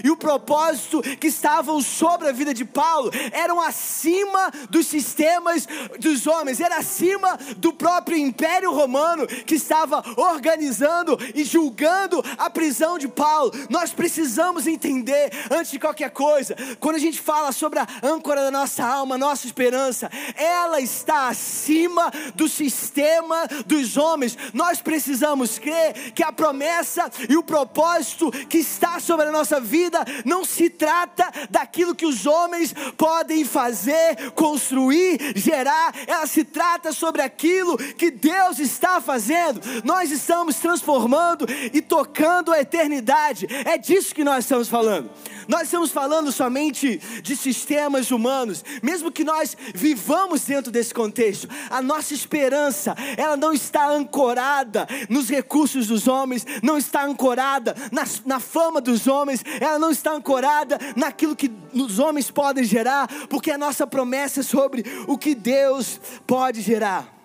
e 0.03 0.09
o 0.09 0.17
propósito 0.17 1.01
que 1.01 1.27
estavam 1.27 1.81
sobre 1.81 2.27
a 2.27 2.31
vida 2.31 2.53
de 2.53 2.65
Paulo 2.65 3.11
eram 3.31 3.61
acima 3.61 4.51
dos 4.69 4.87
sistemas 4.87 5.67
dos 5.99 6.27
homens, 6.27 6.59
era 6.59 6.77
acima 6.77 7.37
do 7.57 7.73
próprio 7.73 8.17
império 8.17 8.71
romano 8.73 9.27
que 9.27 9.55
estava 9.55 10.03
organizando 10.17 11.17
e 11.33 11.43
julgando 11.43 12.23
a 12.37 12.49
prisão 12.49 12.97
de 12.97 13.07
Paulo. 13.07 13.51
Nós 13.69 13.91
precisamos 13.91 14.67
entender, 14.67 15.31
antes 15.49 15.71
de 15.71 15.79
qualquer 15.79 16.11
coisa, 16.11 16.55
quando 16.79 16.95
a 16.95 16.99
gente 16.99 17.19
fala 17.19 17.51
sobre 17.51 17.79
a 17.79 17.87
âncora 18.03 18.43
da 18.43 18.51
nossa 18.51 18.85
alma, 18.85 19.17
nossa 19.17 19.45
esperança, 19.45 20.09
ela 20.35 20.79
está 20.79 21.27
acima 21.27 22.11
do 22.35 22.47
sistema 22.47 23.47
dos 23.65 23.97
homens. 23.97 24.37
Nós 24.53 24.81
precisamos 24.81 25.59
crer 25.59 26.11
que 26.13 26.23
a 26.23 26.31
promessa 26.31 27.09
e 27.27 27.35
o 27.35 27.43
propósito 27.43 28.31
que 28.47 28.59
está 28.59 28.99
sobre 28.99 29.27
a 29.27 29.28
nossa 29.31 29.59
vida 29.59 30.03
não 30.25 30.43
se 30.43 30.69
trata 30.69 31.31
daquilo 31.49 31.95
que 31.95 32.05
os 32.05 32.25
homens 32.25 32.73
podem 32.97 33.45
fazer, 33.45 34.31
construir, 34.31 35.33
gerar, 35.35 35.93
ela 36.07 36.27
se 36.27 36.43
trata 36.43 36.91
sobre 36.91 37.21
aquilo 37.21 37.77
que 37.77 38.11
Deus 38.11 38.59
está 38.59 39.01
fazendo. 39.01 39.61
Nós 39.83 40.11
estamos 40.11 40.55
transformando 40.57 41.45
e 41.73 41.81
tocando 41.81 42.51
a 42.51 42.59
eternidade. 42.59 43.47
É 43.65 43.77
disso 43.77 44.13
que 44.13 44.23
nós 44.23 44.45
estamos 44.45 44.67
falando. 44.67 45.09
Nós 45.49 45.63
estamos 45.63 45.89
falando 45.89 46.31
somente 46.31 47.01
de 47.23 47.35
sistemas 47.35 48.11
humanos, 48.11 48.63
mesmo 48.83 49.11
que 49.11 49.23
nós 49.23 49.57
vivamos 49.73 50.43
dentro 50.45 50.71
desse 50.71 50.93
contexto. 50.93 51.49
A 51.71 51.81
nossa 51.81 52.13
esperança, 52.13 52.95
ela 53.17 53.35
não 53.35 53.51
está 53.51 53.89
ancorada 53.89 54.87
nos 55.09 55.27
recursos 55.27 55.87
dos 55.87 56.07
homens, 56.07 56.45
não 56.61 56.77
está 56.77 57.03
ancorada 57.03 57.75
na, 57.91 58.03
na 58.27 58.39
fama 58.39 58.79
dos 58.79 59.07
homens, 59.07 59.43
ela 59.59 59.79
não 59.79 59.89
está 59.89 60.11
ancorada 60.11 60.77
naquilo 60.95 61.35
que 61.35 61.51
os 61.73 61.97
homens 61.97 62.29
podem 62.29 62.63
gerar, 62.63 63.07
porque 63.27 63.49
a 63.49 63.57
nossa 63.57 63.87
promessa 63.87 64.41
é 64.41 64.43
sobre 64.43 64.85
o 65.07 65.17
que 65.17 65.33
Deus 65.33 65.99
pode 66.27 66.61
gerar. 66.61 67.18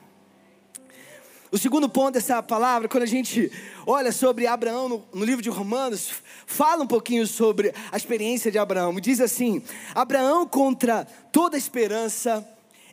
O 1.54 1.58
segundo 1.58 1.88
ponto 1.88 2.14
dessa 2.14 2.42
palavra, 2.42 2.88
quando 2.88 3.04
a 3.04 3.06
gente 3.06 3.48
olha 3.86 4.10
sobre 4.10 4.44
Abraão 4.44 4.88
no, 4.88 5.04
no, 5.14 5.24
livro 5.24 5.40
de 5.40 5.48
Romanos, 5.48 6.10
fala 6.44 6.82
um 6.82 6.86
pouquinho 6.86 7.28
sobre 7.28 7.72
a 7.92 7.96
experiência 7.96 8.50
de 8.50 8.58
Abraão. 8.58 8.92
Diz 8.96 9.20
assim: 9.20 9.62
Abraão, 9.94 10.48
contra 10.48 11.04
toda 11.30 11.56
esperança, 11.56 12.44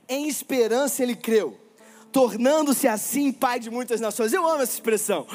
em 0.08 0.28
esperança 0.28 1.02
ele 1.02 1.15
creu, 1.15 1.60
tornando-se 2.12 2.88
assim 2.88 3.32
pai 3.32 3.60
de 3.60 3.71
muitas 3.71 4.00
nações. 4.00 4.32
Eu 4.32 4.45
amo 4.47 4.62
essa 4.62 4.74
expressão. 4.74 5.26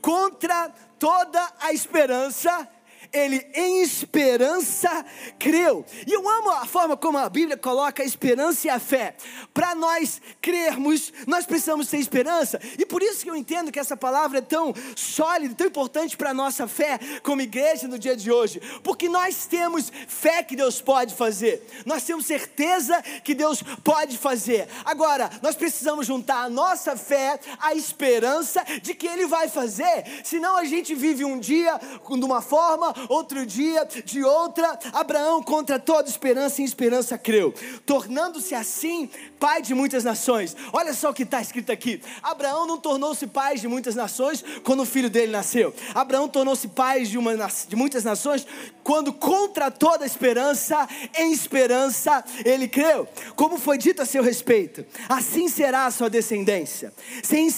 Contra 0.00 0.72
toda 0.96 1.44
a 1.58 1.72
esperança, 1.72 2.68
ele 3.12 3.46
em 3.54 3.82
esperança 3.82 5.04
creu. 5.38 5.84
E 6.06 6.12
eu 6.12 6.28
amo 6.28 6.50
a 6.50 6.66
forma 6.66 6.96
como 6.96 7.18
a 7.18 7.28
Bíblia 7.28 7.56
coloca 7.56 8.02
a 8.02 8.06
esperança 8.06 8.66
e 8.66 8.70
a 8.70 8.78
fé. 8.78 9.14
Para 9.52 9.74
nós 9.74 10.20
crermos, 10.40 11.12
nós 11.26 11.46
precisamos 11.46 11.88
ter 11.88 11.98
esperança. 11.98 12.60
E 12.78 12.86
por 12.86 13.02
isso 13.02 13.22
que 13.24 13.30
eu 13.30 13.36
entendo 13.36 13.72
que 13.72 13.78
essa 13.78 13.96
palavra 13.96 14.38
é 14.38 14.42
tão 14.42 14.74
sólida, 14.94 15.54
tão 15.54 15.66
importante 15.66 16.16
para 16.16 16.30
a 16.30 16.34
nossa 16.34 16.66
fé 16.68 16.98
como 17.22 17.40
igreja 17.40 17.88
no 17.88 17.98
dia 17.98 18.16
de 18.16 18.30
hoje. 18.30 18.60
Porque 18.82 19.08
nós 19.08 19.46
temos 19.46 19.90
fé 20.08 20.42
que 20.42 20.56
Deus 20.56 20.80
pode 20.80 21.14
fazer. 21.14 21.66
Nós 21.84 22.04
temos 22.04 22.26
certeza 22.26 23.02
que 23.24 23.34
Deus 23.34 23.62
pode 23.82 24.18
fazer. 24.18 24.68
Agora, 24.84 25.30
nós 25.42 25.54
precisamos 25.54 26.06
juntar 26.06 26.44
a 26.44 26.48
nossa 26.48 26.96
fé 26.96 27.38
à 27.58 27.74
esperança 27.74 28.64
de 28.82 28.94
que 28.94 29.06
Ele 29.06 29.26
vai 29.26 29.48
fazer. 29.48 30.04
Senão 30.24 30.56
a 30.56 30.64
gente 30.64 30.94
vive 30.94 31.24
um 31.24 31.38
dia 31.38 31.78
de 31.78 32.24
uma 32.24 32.40
forma, 32.40 32.94
outro 33.08 33.44
dia 33.46 33.86
de 34.04 34.22
outra. 34.22 34.78
Abraão, 34.92 35.42
contra 35.42 35.78
toda 35.78 36.08
esperança, 36.08 36.62
em 36.62 36.64
esperança 36.64 37.18
creu, 37.18 37.54
tornando-se 37.84 38.54
assim 38.54 39.08
pai 39.38 39.62
de 39.62 39.74
muitas 39.74 40.04
nações. 40.04 40.56
Olha 40.72 40.94
só 40.94 41.10
o 41.10 41.14
que 41.14 41.22
está 41.22 41.40
escrito 41.40 41.70
aqui: 41.70 42.00
Abraão 42.22 42.66
não 42.66 42.78
tornou-se 42.78 43.26
pai 43.26 43.56
de 43.56 43.68
muitas 43.68 43.94
nações 43.94 44.44
quando 44.62 44.80
o 44.80 44.86
filho 44.86 45.10
dele 45.10 45.32
nasceu. 45.32 45.74
Abraão 45.94 46.28
tornou-se 46.28 46.68
pai 46.68 47.02
de, 47.02 47.18
uma, 47.18 47.34
de 47.68 47.76
muitas 47.76 48.04
nações 48.04 48.46
quando, 48.82 49.12
contra 49.12 49.70
toda 49.70 50.06
esperança, 50.06 50.88
em 51.16 51.32
esperança, 51.32 52.24
ele 52.44 52.68
creu. 52.68 53.08
Como 53.34 53.58
foi 53.58 53.78
dito 53.78 54.00
a 54.00 54.06
seu 54.06 54.22
respeito, 54.22 54.86
assim 55.08 55.48
será 55.48 55.86
a 55.86 55.90
sua 55.90 56.08
descendência. 56.08 56.92
Sem 57.22 57.48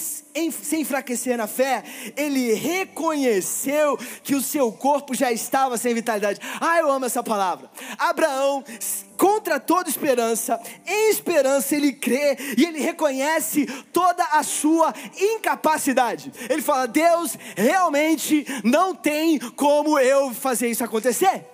sem 0.50 0.82
enfraquecer 0.82 1.36
na 1.36 1.46
fé, 1.46 1.82
ele 2.16 2.52
reconheceu 2.54 3.98
que 4.22 4.34
o 4.34 4.42
seu 4.42 4.70
corpo 4.70 5.14
já 5.14 5.32
estava 5.32 5.76
sem 5.76 5.94
vitalidade. 5.94 6.40
Ah, 6.60 6.78
eu 6.78 6.90
amo 6.90 7.06
essa 7.06 7.22
palavra. 7.22 7.70
Abraão, 7.98 8.64
contra 9.16 9.58
toda 9.58 9.88
esperança, 9.88 10.60
em 10.86 11.10
esperança 11.10 11.74
ele 11.74 11.92
crê 11.92 12.36
e 12.56 12.64
ele 12.64 12.80
reconhece 12.80 13.66
toda 13.92 14.24
a 14.24 14.42
sua 14.42 14.94
incapacidade. 15.18 16.32
Ele 16.48 16.62
fala: 16.62 16.86
Deus 16.86 17.36
realmente 17.56 18.46
não 18.64 18.94
tem 18.94 19.38
como 19.38 19.98
eu 19.98 20.32
fazer 20.32 20.68
isso 20.68 20.84
acontecer. 20.84 21.44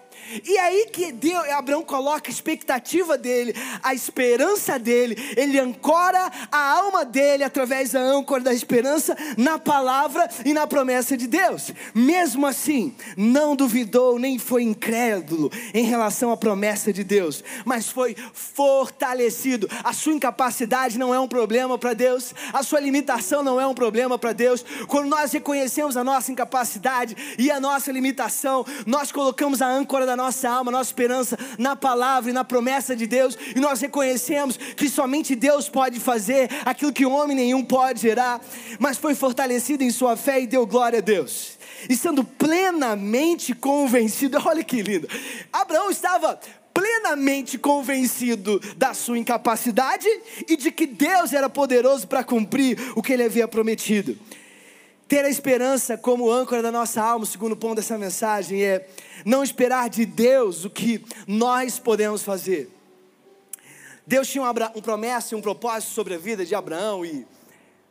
E 0.43 0.59
aí 0.59 0.89
que 0.93 1.13
Deus, 1.13 1.49
Abraão 1.51 1.83
coloca 1.83 2.29
a 2.29 2.33
expectativa 2.33 3.17
dele, 3.17 3.55
a 3.83 3.95
esperança 3.95 4.79
dele, 4.79 5.17
ele 5.37 5.59
ancora 5.59 6.31
a 6.51 6.73
alma 6.73 7.05
dele 7.05 7.45
através 7.45 7.93
da 7.93 8.01
âncora 8.01 8.43
da 8.43 8.55
esperança 8.55 9.17
na 9.37 9.59
palavra 9.59 10.29
e 10.45 10.53
na 10.53 10.67
promessa 10.67 11.17
de 11.17 11.27
Deus. 11.27 11.73
Mesmo 11.95 12.47
assim, 12.47 12.95
não 13.17 13.55
duvidou 13.55 14.19
nem 14.19 14.39
foi 14.39 14.63
incrédulo 14.63 15.51
em 15.73 15.85
relação 15.85 16.33
à 16.33 16.37
promessa 16.37 16.93
de 16.93 17.05
Deus, 17.05 17.45
mas 17.65 17.89
foi 17.89 18.17
fortalecido. 18.33 19.69
A 19.83 19.93
sua 19.93 20.15
incapacidade 20.15 20.99
não 20.99 21.15
é 21.15 21.21
um 21.21 21.29
problema 21.29 21.79
para 21.79 21.93
Deus, 21.93 22.35
a 22.53 22.63
sua 22.63 22.81
limitação 22.81 23.43
não 23.43 23.61
é 23.61 23.67
um 23.67 23.75
problema 23.75 24.19
para 24.19 24.33
Deus. 24.33 24.65
Quando 24.89 25.09
nós 25.09 25.33
reconhecemos 25.33 25.97
a 25.97 26.05
nossa 26.05 26.33
incapacidade 26.33 27.17
e 27.39 27.51
a 27.51 27.61
nossa 27.61 27.93
limitação, 27.93 28.65
nós 28.87 29.13
colocamos 29.13 29.61
a 29.61 29.67
âncora 29.67 30.07
da 30.07 30.15
a 30.15 30.17
nossa 30.25 30.49
alma, 30.49 30.71
nossa 30.71 30.91
esperança 30.91 31.39
na 31.59 31.77
palavra 31.77 32.31
e 32.31 32.35
na 32.35 32.45
promessa 32.45 32.97
de 32.97 33.07
Deus, 33.07 33.37
e 33.55 33.61
nós 33.61 33.81
reconhecemos 33.81 34.57
que 34.57 34.89
somente 34.89 35.35
Deus 35.35 35.69
pode 35.69 36.01
fazer 36.01 36.49
aquilo 36.65 36.93
que 36.93 37.05
homem 37.05 37.37
nenhum 37.37 37.63
pode 37.63 38.01
gerar, 38.01 38.41
mas 38.79 38.97
foi 38.97 39.15
fortalecido 39.15 39.85
em 39.85 39.91
sua 39.91 40.17
fé 40.17 40.41
e 40.41 40.47
deu 40.47 40.67
glória 40.67 40.99
a 40.99 41.03
Deus. 41.03 41.59
E 41.89 41.97
sendo 41.97 42.25
plenamente 42.25 43.55
convencido, 43.55 44.39
olha 44.45 44.65
que 44.65 44.81
lindo. 44.83 45.09
Abraão 45.53 45.91
estava 45.91 46.41
plenamente 46.73 47.59
convencido 47.59 48.61
da 48.77 48.95
sua 48.95 49.19
incapacidade 49.19 50.09
e 50.49 50.57
de 50.57 50.73
que 50.73 50.87
Deus 50.87 51.33
era 51.33 51.49
poderoso 51.49 52.09
para 52.09 52.25
cumprir 52.25 52.79
o 52.97 53.03
que 53.03 53.13
ele 53.13 53.23
havia 53.23 53.47
prometido. 53.47 54.19
Ter 55.07 55.25
a 55.25 55.29
esperança 55.29 55.99
como 55.99 56.31
âncora 56.31 56.63
da 56.63 56.73
nossa 56.73 57.03
alma, 57.03 57.25
o 57.25 57.27
segundo 57.27 57.57
ponto 57.57 57.77
dessa 57.77 57.99
mensagem 57.99 58.63
é 58.63 58.89
não 59.25 59.43
esperar 59.43 59.91
de 59.91 60.07
Deus 60.07 60.65
o 60.65 60.71
que 60.71 61.05
nós 61.27 61.79
podemos 61.79 62.23
fazer. 62.23 62.71
Deus 64.07 64.29
tinha 64.29 64.43
um, 64.43 64.79
um 64.79 64.83
promessa 64.83 65.35
e 65.35 65.39
um 65.39 65.43
propósito 65.43 65.93
sobre 65.93 66.15
a 66.15 66.19
vida 66.19 66.45
de 66.45 66.55
Abraão 66.55 67.05
e, 67.05 67.27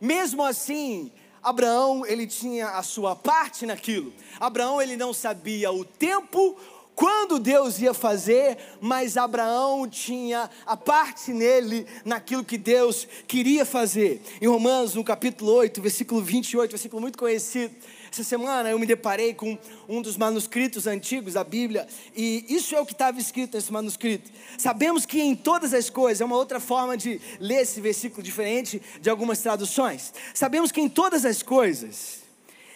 mesmo 0.02 0.44
assim, 0.44 1.12
Abraão, 1.42 2.06
ele 2.06 2.26
tinha 2.26 2.70
a 2.70 2.84
sua 2.84 3.16
parte 3.16 3.66
naquilo. 3.66 4.14
Abraão, 4.40 4.82
ele 4.82 4.96
não 4.96 5.14
sabia 5.14 5.72
o 5.72 5.84
tempo 5.84 6.58
quando 6.96 7.40
Deus 7.40 7.80
ia 7.80 7.94
fazer, 7.94 8.58
mas 8.80 9.18
Abraão 9.18 9.88
tinha 9.88 10.50
a 10.66 10.78
parte 10.78 11.32
nele 11.32 11.88
naquilo 12.06 12.44
que 12.44 12.58
Deus 12.58 13.08
queria 13.28 13.66
fazer. 13.66 14.22
Em 14.42 14.48
Romanos, 14.48 14.96
no 14.96 15.04
capítulo 15.04 15.52
8, 15.54 15.82
versículo 15.82 16.22
28, 16.22 16.72
versículo 16.72 17.02
muito 17.02 17.18
conhecido. 17.18 17.74
Essa 18.12 18.24
semana 18.24 18.70
eu 18.70 18.78
me 18.78 18.86
deparei 18.86 19.34
com 19.34 19.58
um 19.90 20.00
dos 20.00 20.18
manuscritos 20.18 20.86
antigos 20.86 21.34
da 21.34 21.44
Bíblia, 21.44 21.88
e 22.16 22.46
isso 22.48 22.76
é 22.76 22.80
o 22.80 22.86
que 22.86 22.94
estava 22.94 23.20
escrito 23.20 23.56
nesse 23.56 23.74
manuscrito. 23.74 24.30
Sabemos 24.56 25.04
que 25.04 25.20
em 25.20 25.36
todas 25.36 25.74
as 25.74 25.90
coisas, 25.90 26.22
é 26.22 26.26
uma 26.26 26.36
outra 26.36 26.60
forma 26.60 26.96
de 26.96 27.20
ler 27.40 27.64
esse 27.64 27.82
versículo 27.82 28.22
diferente 28.22 28.80
de 29.02 29.10
algumas 29.10 29.40
traduções. 29.40 30.14
Sabemos 30.32 30.72
que 30.72 30.80
em 30.80 30.88
todas 30.88 31.26
as 31.26 31.42
coisas, 31.42 32.20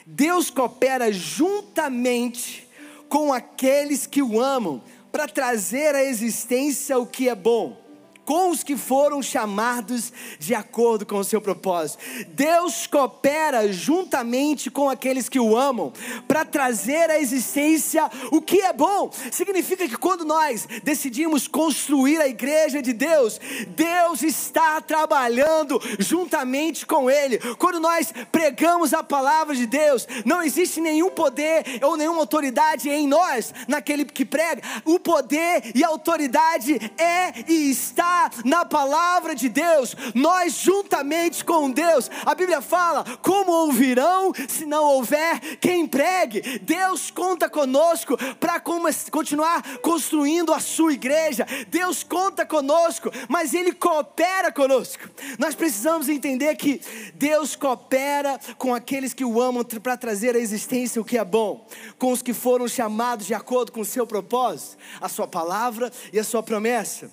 Deus 0.07 0.49
coopera 0.49 1.11
juntamente 1.11 2.66
com 3.09 3.31
aqueles 3.33 4.05
que 4.05 4.21
o 4.21 4.39
amam, 4.41 4.81
para 5.11 5.27
trazer 5.27 5.95
à 5.95 6.03
existência 6.03 6.97
o 6.99 7.05
que 7.05 7.29
é 7.29 7.35
bom 7.35 7.86
com 8.27 8.49
os 8.49 8.61
que 8.61 8.75
foram 8.75 9.23
chamados 9.23 10.11
de 10.37 10.53
acordo 10.53 11.05
com 11.05 11.17
o 11.17 11.23
seu 11.23 11.39
propósito. 11.39 12.03
Deus 12.27 12.85
coopera 12.85 13.71
juntamente 13.71 14.69
com 14.69 14.89
aqueles 14.89 15.29
que 15.29 15.39
o 15.39 15.55
amam 15.55 15.93
para 16.27 16.43
trazer 16.43 17.09
à 17.09 17.17
existência 17.17 18.11
o 18.29 18.41
que 18.41 18.59
é 18.59 18.73
bom. 18.73 19.09
Significa 19.31 19.87
que 19.87 19.95
quando 19.95 20.25
nós 20.25 20.67
decidimos 20.83 21.47
construir 21.47 22.19
a 22.19 22.27
igreja 22.27 22.81
de 22.81 22.91
Deus, 22.91 23.39
Deus 23.69 24.21
está 24.21 24.81
trabalhando 24.81 25.79
juntamente 25.97 26.85
com 26.85 27.09
Ele. 27.09 27.39
Quando 27.55 27.79
nós 27.79 28.13
pregamos 28.29 28.93
a 28.93 29.01
palavra 29.01 29.55
de 29.55 29.65
Deus, 29.65 30.05
não 30.25 30.43
existe 30.43 30.81
nenhum 30.81 31.11
poder 31.11 31.63
ou 31.81 31.95
nenhuma 31.95 32.19
autoridade 32.19 32.89
em 32.89 33.07
nós, 33.07 33.53
naquele 33.69 34.03
que 34.03 34.25
prega. 34.25 34.61
O 34.83 34.99
poder 34.99 35.71
e 35.73 35.81
a 35.81 35.87
autoridade 35.87 36.75
é 36.97 37.33
e 37.47 37.71
está 37.71 38.16
na 38.43 38.65
palavra 38.65 39.35
de 39.35 39.49
Deus, 39.49 39.95
nós 40.13 40.53
juntamente 40.53 41.43
com 41.43 41.69
Deus, 41.69 42.09
a 42.25 42.33
Bíblia 42.35 42.61
fala: 42.61 43.03
como 43.21 43.51
ouvirão 43.51 44.31
se 44.47 44.65
não 44.65 44.83
houver 44.83 45.39
quem 45.57 45.87
pregue? 45.87 46.59
Deus 46.59 47.11
conta 47.11 47.49
conosco 47.49 48.17
para 48.39 48.59
continuar 48.59 49.61
construindo 49.79 50.53
a 50.53 50.59
sua 50.59 50.93
igreja, 50.93 51.45
Deus 51.67 52.03
conta 52.03 52.45
conosco, 52.45 53.11
mas 53.27 53.53
Ele 53.53 53.71
coopera 53.71 54.51
conosco. 54.51 55.03
Nós 55.37 55.55
precisamos 55.55 56.09
entender 56.09 56.55
que 56.55 56.81
Deus 57.15 57.55
coopera 57.55 58.39
com 58.57 58.73
aqueles 58.73 59.13
que 59.13 59.25
o 59.25 59.41
amam 59.41 59.63
para 59.63 59.97
trazer 59.97 60.35
à 60.35 60.39
existência 60.39 61.01
o 61.01 61.05
que 61.05 61.17
é 61.17 61.25
bom, 61.25 61.65
com 61.97 62.11
os 62.11 62.21
que 62.21 62.33
foram 62.33 62.67
chamados 62.67 63.25
de 63.25 63.33
acordo 63.33 63.71
com 63.71 63.81
o 63.81 63.85
seu 63.85 64.05
propósito, 64.05 64.77
a 65.01 65.09
sua 65.09 65.27
palavra 65.27 65.91
e 66.11 66.19
a 66.19 66.23
sua 66.23 66.43
promessa. 66.43 67.11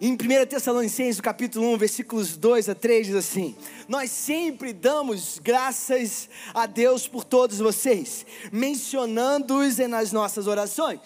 Em 0.00 0.12
1 0.12 0.16
Tessalonicenses, 0.46 1.20
capítulo 1.20 1.72
1, 1.74 1.76
versículos 1.76 2.36
2 2.36 2.68
a 2.68 2.74
3, 2.74 3.08
diz 3.08 3.16
assim: 3.16 3.56
Nós 3.88 4.12
sempre 4.12 4.72
damos 4.72 5.40
graças 5.42 6.28
a 6.54 6.66
Deus 6.66 7.08
por 7.08 7.24
todos 7.24 7.58
vocês, 7.58 8.24
mencionando-os 8.52 9.78
nas 9.78 10.12
nossas 10.12 10.46
orações. 10.46 11.00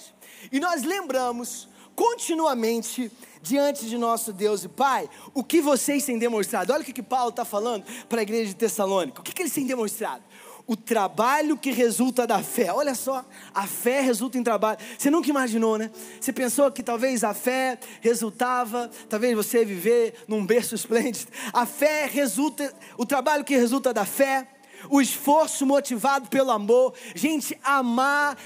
E 0.52 0.60
nós 0.60 0.82
lembramos 0.82 1.70
continuamente 1.94 3.10
diante 3.40 3.86
de 3.86 3.96
nosso 3.96 4.30
Deus 4.30 4.62
e 4.62 4.68
Pai 4.68 5.08
o 5.32 5.42
que 5.42 5.62
vocês 5.62 6.04
têm 6.04 6.18
demonstrado. 6.18 6.70
Olha 6.70 6.82
o 6.82 6.84
que, 6.84 6.92
que 6.92 7.02
Paulo 7.02 7.30
está 7.30 7.46
falando 7.46 7.84
para 8.10 8.20
a 8.20 8.22
igreja 8.22 8.48
de 8.48 8.56
Tessalônica. 8.56 9.22
O 9.22 9.24
que, 9.24 9.32
que 9.32 9.40
eles 9.40 9.54
têm 9.54 9.66
demonstrado? 9.66 10.22
O 10.66 10.76
trabalho 10.76 11.56
que 11.56 11.70
resulta 11.70 12.26
da 12.26 12.42
fé. 12.42 12.72
Olha 12.72 12.94
só, 12.94 13.24
a 13.54 13.66
fé 13.66 14.00
resulta 14.00 14.38
em 14.38 14.42
trabalho. 14.42 14.78
Você 14.96 15.10
nunca 15.10 15.28
imaginou, 15.28 15.76
né? 15.76 15.90
Você 16.20 16.32
pensou 16.32 16.70
que 16.70 16.82
talvez 16.82 17.24
a 17.24 17.34
fé 17.34 17.78
resultava, 18.00 18.90
talvez 19.08 19.34
você 19.34 19.64
viver 19.64 20.14
num 20.28 20.44
berço 20.44 20.74
esplêndido. 20.74 21.30
A 21.52 21.66
fé 21.66 22.06
resulta, 22.06 22.72
o 22.96 23.04
trabalho 23.04 23.44
que 23.44 23.56
resulta 23.56 23.92
da 23.92 24.04
fé 24.04 24.46
o 24.88 25.00
esforço 25.00 25.66
motivado 25.66 26.28
pelo 26.28 26.50
amor. 26.50 26.94
Gente, 27.14 27.58
amar 27.62 28.36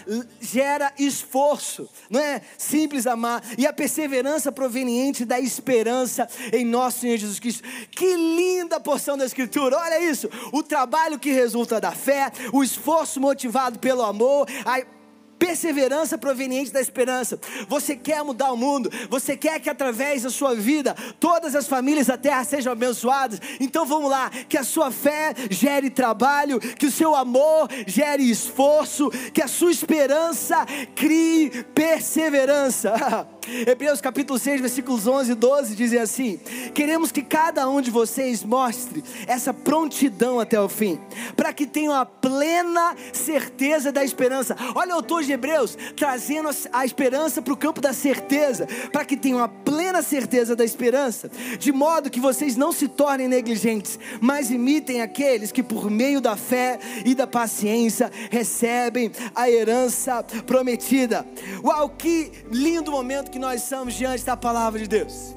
gera 0.41 0.93
esforço, 0.99 1.89
não 2.11 2.21
é 2.21 2.41
simples 2.59 3.07
amar. 3.07 3.43
E 3.59 3.67
a 3.67 3.73
perseverança 3.73 4.51
proveniente 4.53 5.25
da 5.25 5.39
esperança 5.39 6.29
em 6.53 6.65
nosso 6.65 7.01
Senhor 7.01 7.17
Jesus 7.17 7.39
Cristo. 7.39 7.63
Que 7.91 8.17
linda 8.17 8.81
porção 8.81 9.17
da 9.17 9.25
Escritura, 9.25 9.77
olha 9.79 10.01
isso. 10.01 10.29
O 10.53 10.63
trabalho 10.63 11.19
que 11.19 11.33
resulta 11.33 11.81
da 11.81 11.93
fé, 11.93 12.31
o 12.53 12.63
esforço 12.63 13.21
motivado 13.21 13.79
pelo 13.79 14.03
amor, 14.03 14.47
a 14.65 14.96
perseverança 15.39 16.19
proveniente 16.19 16.73
da 16.73 16.81
esperança. 16.81 17.39
Você 17.69 17.97
quer 17.97 18.23
mudar 18.23 18.53
o 18.53 18.57
mundo, 18.57 18.91
você 19.09 19.37
quer 19.37 19.61
que 19.61 19.71
através 19.71 20.23
da 20.23 20.31
sua 20.31 20.55
vida 20.55 20.95
todas 21.19 21.55
as 21.55 21.67
famílias 21.67 22.07
da 22.07 22.17
terra 22.17 22.45
sejam 22.45 22.73
abençoadas. 22.73 23.41
Então 23.61 23.85
vamos 23.85 24.11
lá, 24.11 24.31
que 24.31 24.59
a 24.59 24.65
sua 24.65 24.91
fé 24.91 25.35
gere 25.51 25.91
trabalho, 25.91 26.61
que 26.61 26.87
o 26.87 26.93
seu 26.93 27.15
amor 27.15 27.69
gere 27.87 28.29
esforço, 28.29 29.11
que 29.33 29.43
a 29.43 29.49
sua 29.49 29.71
esperança 29.71 30.67
crie 30.95 31.51
perseverança. 31.75 33.27
Hebreus 33.67 34.01
capítulo 34.01 34.39
6, 34.39 34.61
versículos 34.61 35.07
11 35.07 35.33
e 35.33 35.35
12 35.35 35.77
dizem 35.77 36.01
assim: 36.01 36.41
Queremos 36.75 37.13
que 37.13 37.23
cada 37.23 37.69
um 37.69 37.81
de 37.81 37.91
vocês 37.91 38.43
mostre 38.43 39.05
essa 39.27 39.55
prontidão 39.55 40.41
até 40.41 40.61
o 40.61 40.69
fim, 40.69 40.99
para 41.37 41.53
que 41.53 41.67
tenham 41.67 41.95
a 41.95 42.05
plena 42.05 42.97
certeza 43.13 43.93
da 43.93 44.05
esperança. 44.05 44.57
Olha 44.75 44.95
o 44.95 44.97
autor 44.97 45.23
de 45.27 45.33
Hebreus 45.33 45.77
trazendo 45.97 46.49
a 46.73 46.85
esperança 46.85 47.43
para 47.43 47.53
o 47.53 47.57
campo 47.57 47.81
da 47.81 47.93
certeza, 47.93 48.67
para 48.93 49.05
que 49.05 49.17
tenham 49.17 49.43
a 49.43 49.49
plena 49.49 50.03
certeza 50.03 50.57
da 50.57 50.65
esperança, 50.65 51.31
de 51.59 51.73
modo 51.73 52.11
que 52.11 52.21
vocês 52.21 52.57
não 52.57 52.73
se 52.73 52.89
tornem 52.89 53.29
negligentes, 53.29 53.99
mas 54.21 54.51
imitem 54.51 55.03
aqueles 55.03 55.53
que, 55.53 55.63
por 55.63 55.91
meio 55.91 56.21
da 56.21 56.37
fé 56.37 56.79
e 57.05 57.15
da 57.15 57.27
paciência, 57.27 58.11
recebem 58.31 59.11
a 59.35 59.51
herança 59.51 60.23
prometida. 60.47 61.27
Uau, 61.63 61.89
que 61.89 62.31
lindo 62.51 62.91
momento 62.91 63.31
que 63.31 63.39
nós 63.39 63.63
estamos 63.63 63.95
diante 63.95 64.25
da 64.25 64.37
palavra 64.37 64.79
de 64.79 64.89
Deus. 64.89 65.35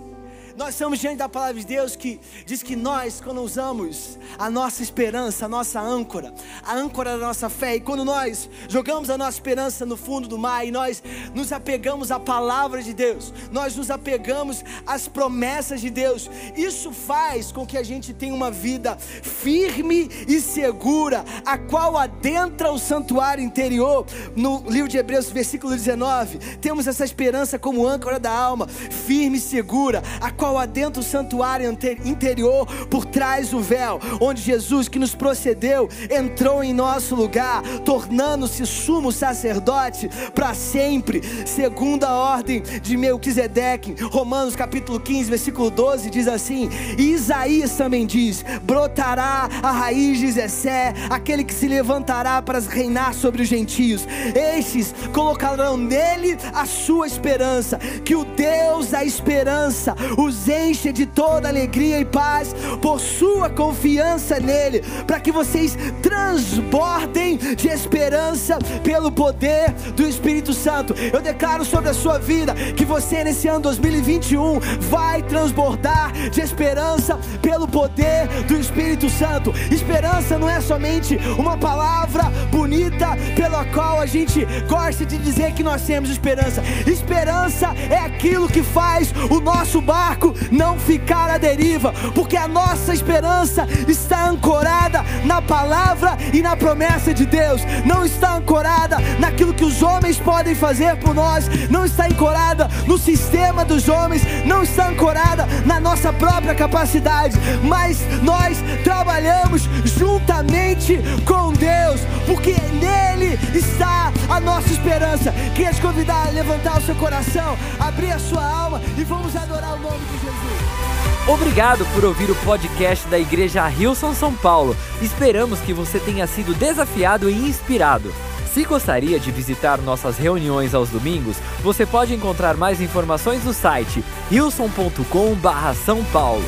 Nós 0.59 0.71
estamos 0.71 0.99
diante 0.99 1.15
da 1.15 1.29
palavra 1.29 1.53
de 1.53 1.65
Deus 1.65 1.95
que 1.95 2.19
diz 2.45 2.61
que 2.61 2.75
nós, 2.75 3.21
quando 3.21 3.41
usamos 3.41 4.19
a 4.37 4.49
nossa 4.49 4.83
esperança, 4.83 5.45
a 5.45 5.47
nossa 5.47 5.79
âncora, 5.79 6.33
a 6.61 6.75
âncora 6.75 7.11
da 7.11 7.27
nossa 7.27 7.47
fé, 7.47 7.77
e 7.77 7.79
quando 7.79 8.03
nós 8.03 8.49
jogamos 8.67 9.09
a 9.09 9.17
nossa 9.17 9.37
esperança 9.37 9.85
no 9.85 9.95
fundo 9.95 10.27
do 10.27 10.37
mar 10.37 10.67
e 10.67 10.69
nós 10.69 11.01
nos 11.33 11.53
apegamos 11.53 12.11
à 12.11 12.19
palavra 12.19 12.83
de 12.83 12.93
Deus, 12.93 13.33
nós 13.53 13.77
nos 13.77 13.89
apegamos 13.89 14.61
às 14.85 15.07
promessas 15.07 15.79
de 15.79 15.89
Deus, 15.89 16.29
isso 16.57 16.91
faz 16.91 17.53
com 17.53 17.65
que 17.65 17.77
a 17.77 17.83
gente 17.83 18.13
tenha 18.13 18.33
uma 18.33 18.51
vida 18.51 18.97
firme 18.97 20.09
e 20.27 20.41
segura, 20.41 21.23
a 21.45 21.57
qual 21.57 21.97
adentra 21.97 22.69
o 22.69 22.77
santuário 22.77 23.41
interior. 23.41 24.05
No 24.35 24.61
livro 24.67 24.89
de 24.89 24.97
Hebreus, 24.97 25.31
versículo 25.31 25.73
19, 25.73 26.37
temos 26.57 26.85
essa 26.85 27.05
esperança 27.05 27.57
como 27.57 27.87
âncora 27.87 28.19
da 28.19 28.37
alma, 28.37 28.67
firme 28.67 29.37
e 29.37 29.41
segura, 29.41 30.03
a 30.19 30.29
qual 30.29 30.48
qual 30.49 30.57
adentra 30.57 30.99
o 30.99 31.03
santuário 31.03 31.69
interior 32.03 32.65
por 32.87 33.05
trás 33.05 33.49
do 33.49 33.59
véu, 33.59 33.99
onde 34.19 34.41
Jesus 34.41 34.89
que 34.89 34.97
nos 34.97 35.13
procedeu 35.13 35.87
entrou 36.09 36.63
em 36.63 36.73
nosso 36.73 37.13
lugar, 37.13 37.61
tornando-se 37.85 38.65
sumo 38.65 39.11
sacerdote 39.11 40.09
para 40.33 40.55
sempre, 40.55 41.21
segundo 41.45 42.03
a 42.03 42.15
ordem 42.15 42.63
de 42.81 42.97
Melquisedeque. 42.97 43.95
Romanos 44.05 44.55
capítulo 44.55 44.99
15, 44.99 45.29
versículo 45.29 45.69
12 45.69 46.09
diz 46.09 46.27
assim: 46.27 46.67
Isaías 46.97 47.73
também 47.73 48.07
diz: 48.07 48.43
brotará 48.63 49.47
a 49.61 49.71
raiz 49.71 50.17
de 50.17 50.31
Zessé, 50.31 50.95
aquele 51.11 51.43
que 51.43 51.53
se 51.53 51.67
levantará 51.67 52.41
para 52.41 52.59
reinar 52.59 53.13
sobre 53.13 53.43
os 53.43 53.47
gentios. 53.47 54.07
Estes 54.33 54.95
colocarão 55.13 55.77
nele 55.77 56.37
a 56.53 56.65
sua 56.65 57.05
esperança, 57.05 57.77
que 58.03 58.15
o 58.15 58.25
Deus 58.25 58.87
da 58.87 59.03
esperança 59.03 59.95
os 60.17 60.38
nos 60.47 60.93
de 60.93 61.05
toda 61.05 61.49
alegria 61.49 61.99
e 61.99 62.05
paz 62.05 62.55
por 62.81 62.99
sua 62.99 63.49
confiança 63.49 64.39
nele, 64.39 64.81
para 65.05 65.19
que 65.19 65.31
vocês 65.31 65.77
transbordem 66.01 67.37
de 67.37 67.67
esperança 67.67 68.57
pelo 68.83 69.11
poder 69.11 69.71
do 69.95 70.07
Espírito 70.07 70.53
Santo. 70.53 70.93
Eu 70.93 71.21
declaro 71.21 71.65
sobre 71.65 71.89
a 71.89 71.93
sua 71.93 72.17
vida 72.17 72.53
que 72.53 72.85
você 72.85 73.23
nesse 73.23 73.47
ano 73.47 73.59
2021 73.59 74.59
vai 74.89 75.21
transbordar 75.23 76.11
de 76.29 76.41
esperança 76.41 77.19
pelo 77.41 77.67
poder 77.67 78.27
do 78.47 78.55
Espírito 78.55 79.09
Santo. 79.09 79.53
Esperança 79.71 80.37
não 80.37 80.49
é 80.49 80.61
somente 80.61 81.17
uma 81.37 81.57
palavra 81.57 82.23
bonita 82.51 83.09
pela 83.35 83.65
qual 83.65 83.88
a 83.99 84.05
gente 84.05 84.45
gosta 84.67 85.05
de 85.05 85.17
dizer 85.17 85.53
que 85.53 85.63
nós 85.63 85.81
temos 85.81 86.09
esperança. 86.09 86.63
Esperança 86.87 87.73
é 87.89 87.97
aquilo 87.97 88.47
que 88.47 88.63
faz 88.63 89.13
o 89.29 89.39
nosso 89.39 89.81
barco 89.81 90.33
não 90.51 90.79
ficar 90.79 91.29
à 91.29 91.37
deriva, 91.37 91.93
porque 92.13 92.37
a 92.37 92.47
nossa 92.47 92.93
esperança 92.93 93.67
está 93.87 94.27
ancorada 94.27 95.03
na 95.25 95.41
palavra 95.41 96.17
e 96.33 96.41
na 96.41 96.55
promessa 96.55 97.13
de 97.13 97.25
Deus, 97.25 97.61
não 97.85 98.05
está 98.05 98.35
ancorada 98.35 98.97
naquilo 99.19 99.53
que 99.53 99.65
os 99.65 99.81
homens 99.81 100.17
podem 100.17 100.55
fazer 100.55 100.95
por 100.97 101.13
nós, 101.13 101.47
não 101.69 101.85
está 101.85 102.05
ancorada 102.05 102.69
no 102.85 102.97
sistema 102.97 103.65
dos 103.65 103.89
homens, 103.89 104.21
não 104.45 104.63
está 104.63 104.89
ancorada 104.89 105.47
na 105.65 105.79
nossa 105.79 106.13
própria 106.13 106.55
capacidade, 106.55 107.37
mas 107.63 107.99
nós 108.21 108.57
trabalhamos 108.83 109.63
juntamente 109.85 110.99
com 111.25 111.51
Deus, 111.53 112.01
porque 112.25 112.55
nele 112.79 113.39
está 113.53 113.88
a 114.29 114.39
nossa 114.39 114.71
esperança. 114.71 115.31
Queria 115.55 115.73
te 115.73 115.81
convidar 115.81 116.27
a 116.27 116.31
levantar 116.31 116.77
o 116.77 116.81
seu 116.81 116.95
coração, 116.95 117.57
abrir 117.79 118.11
a 118.11 118.19
sua 118.19 118.43
alma 118.43 118.81
e 118.97 119.03
vamos 119.03 119.35
adorar 119.35 119.75
o 119.75 119.79
nome 119.79 119.99
de 120.05 120.19
Jesus. 120.19 120.89
Obrigado 121.27 121.85
por 121.93 122.05
ouvir 122.05 122.29
o 122.31 122.35
podcast 122.37 123.07
da 123.07 123.19
Igreja 123.19 123.67
Rilson 123.67 124.13
São 124.13 124.33
Paulo. 124.33 124.75
Esperamos 125.01 125.59
que 125.59 125.73
você 125.73 125.99
tenha 125.99 126.25
sido 126.25 126.53
desafiado 126.55 127.29
e 127.29 127.33
inspirado. 127.33 128.13
Se 128.53 128.63
gostaria 128.63 129.19
de 129.19 129.31
visitar 129.31 129.77
nossas 129.79 130.17
reuniões 130.17 130.73
aos 130.73 130.89
domingos, 130.89 131.37
você 131.61 131.85
pode 131.85 132.15
encontrar 132.15 132.57
mais 132.57 132.81
informações 132.81 133.43
no 133.43 133.53
site 133.53 134.03
rilson.com/são 134.31 136.03
paulo. 136.05 136.43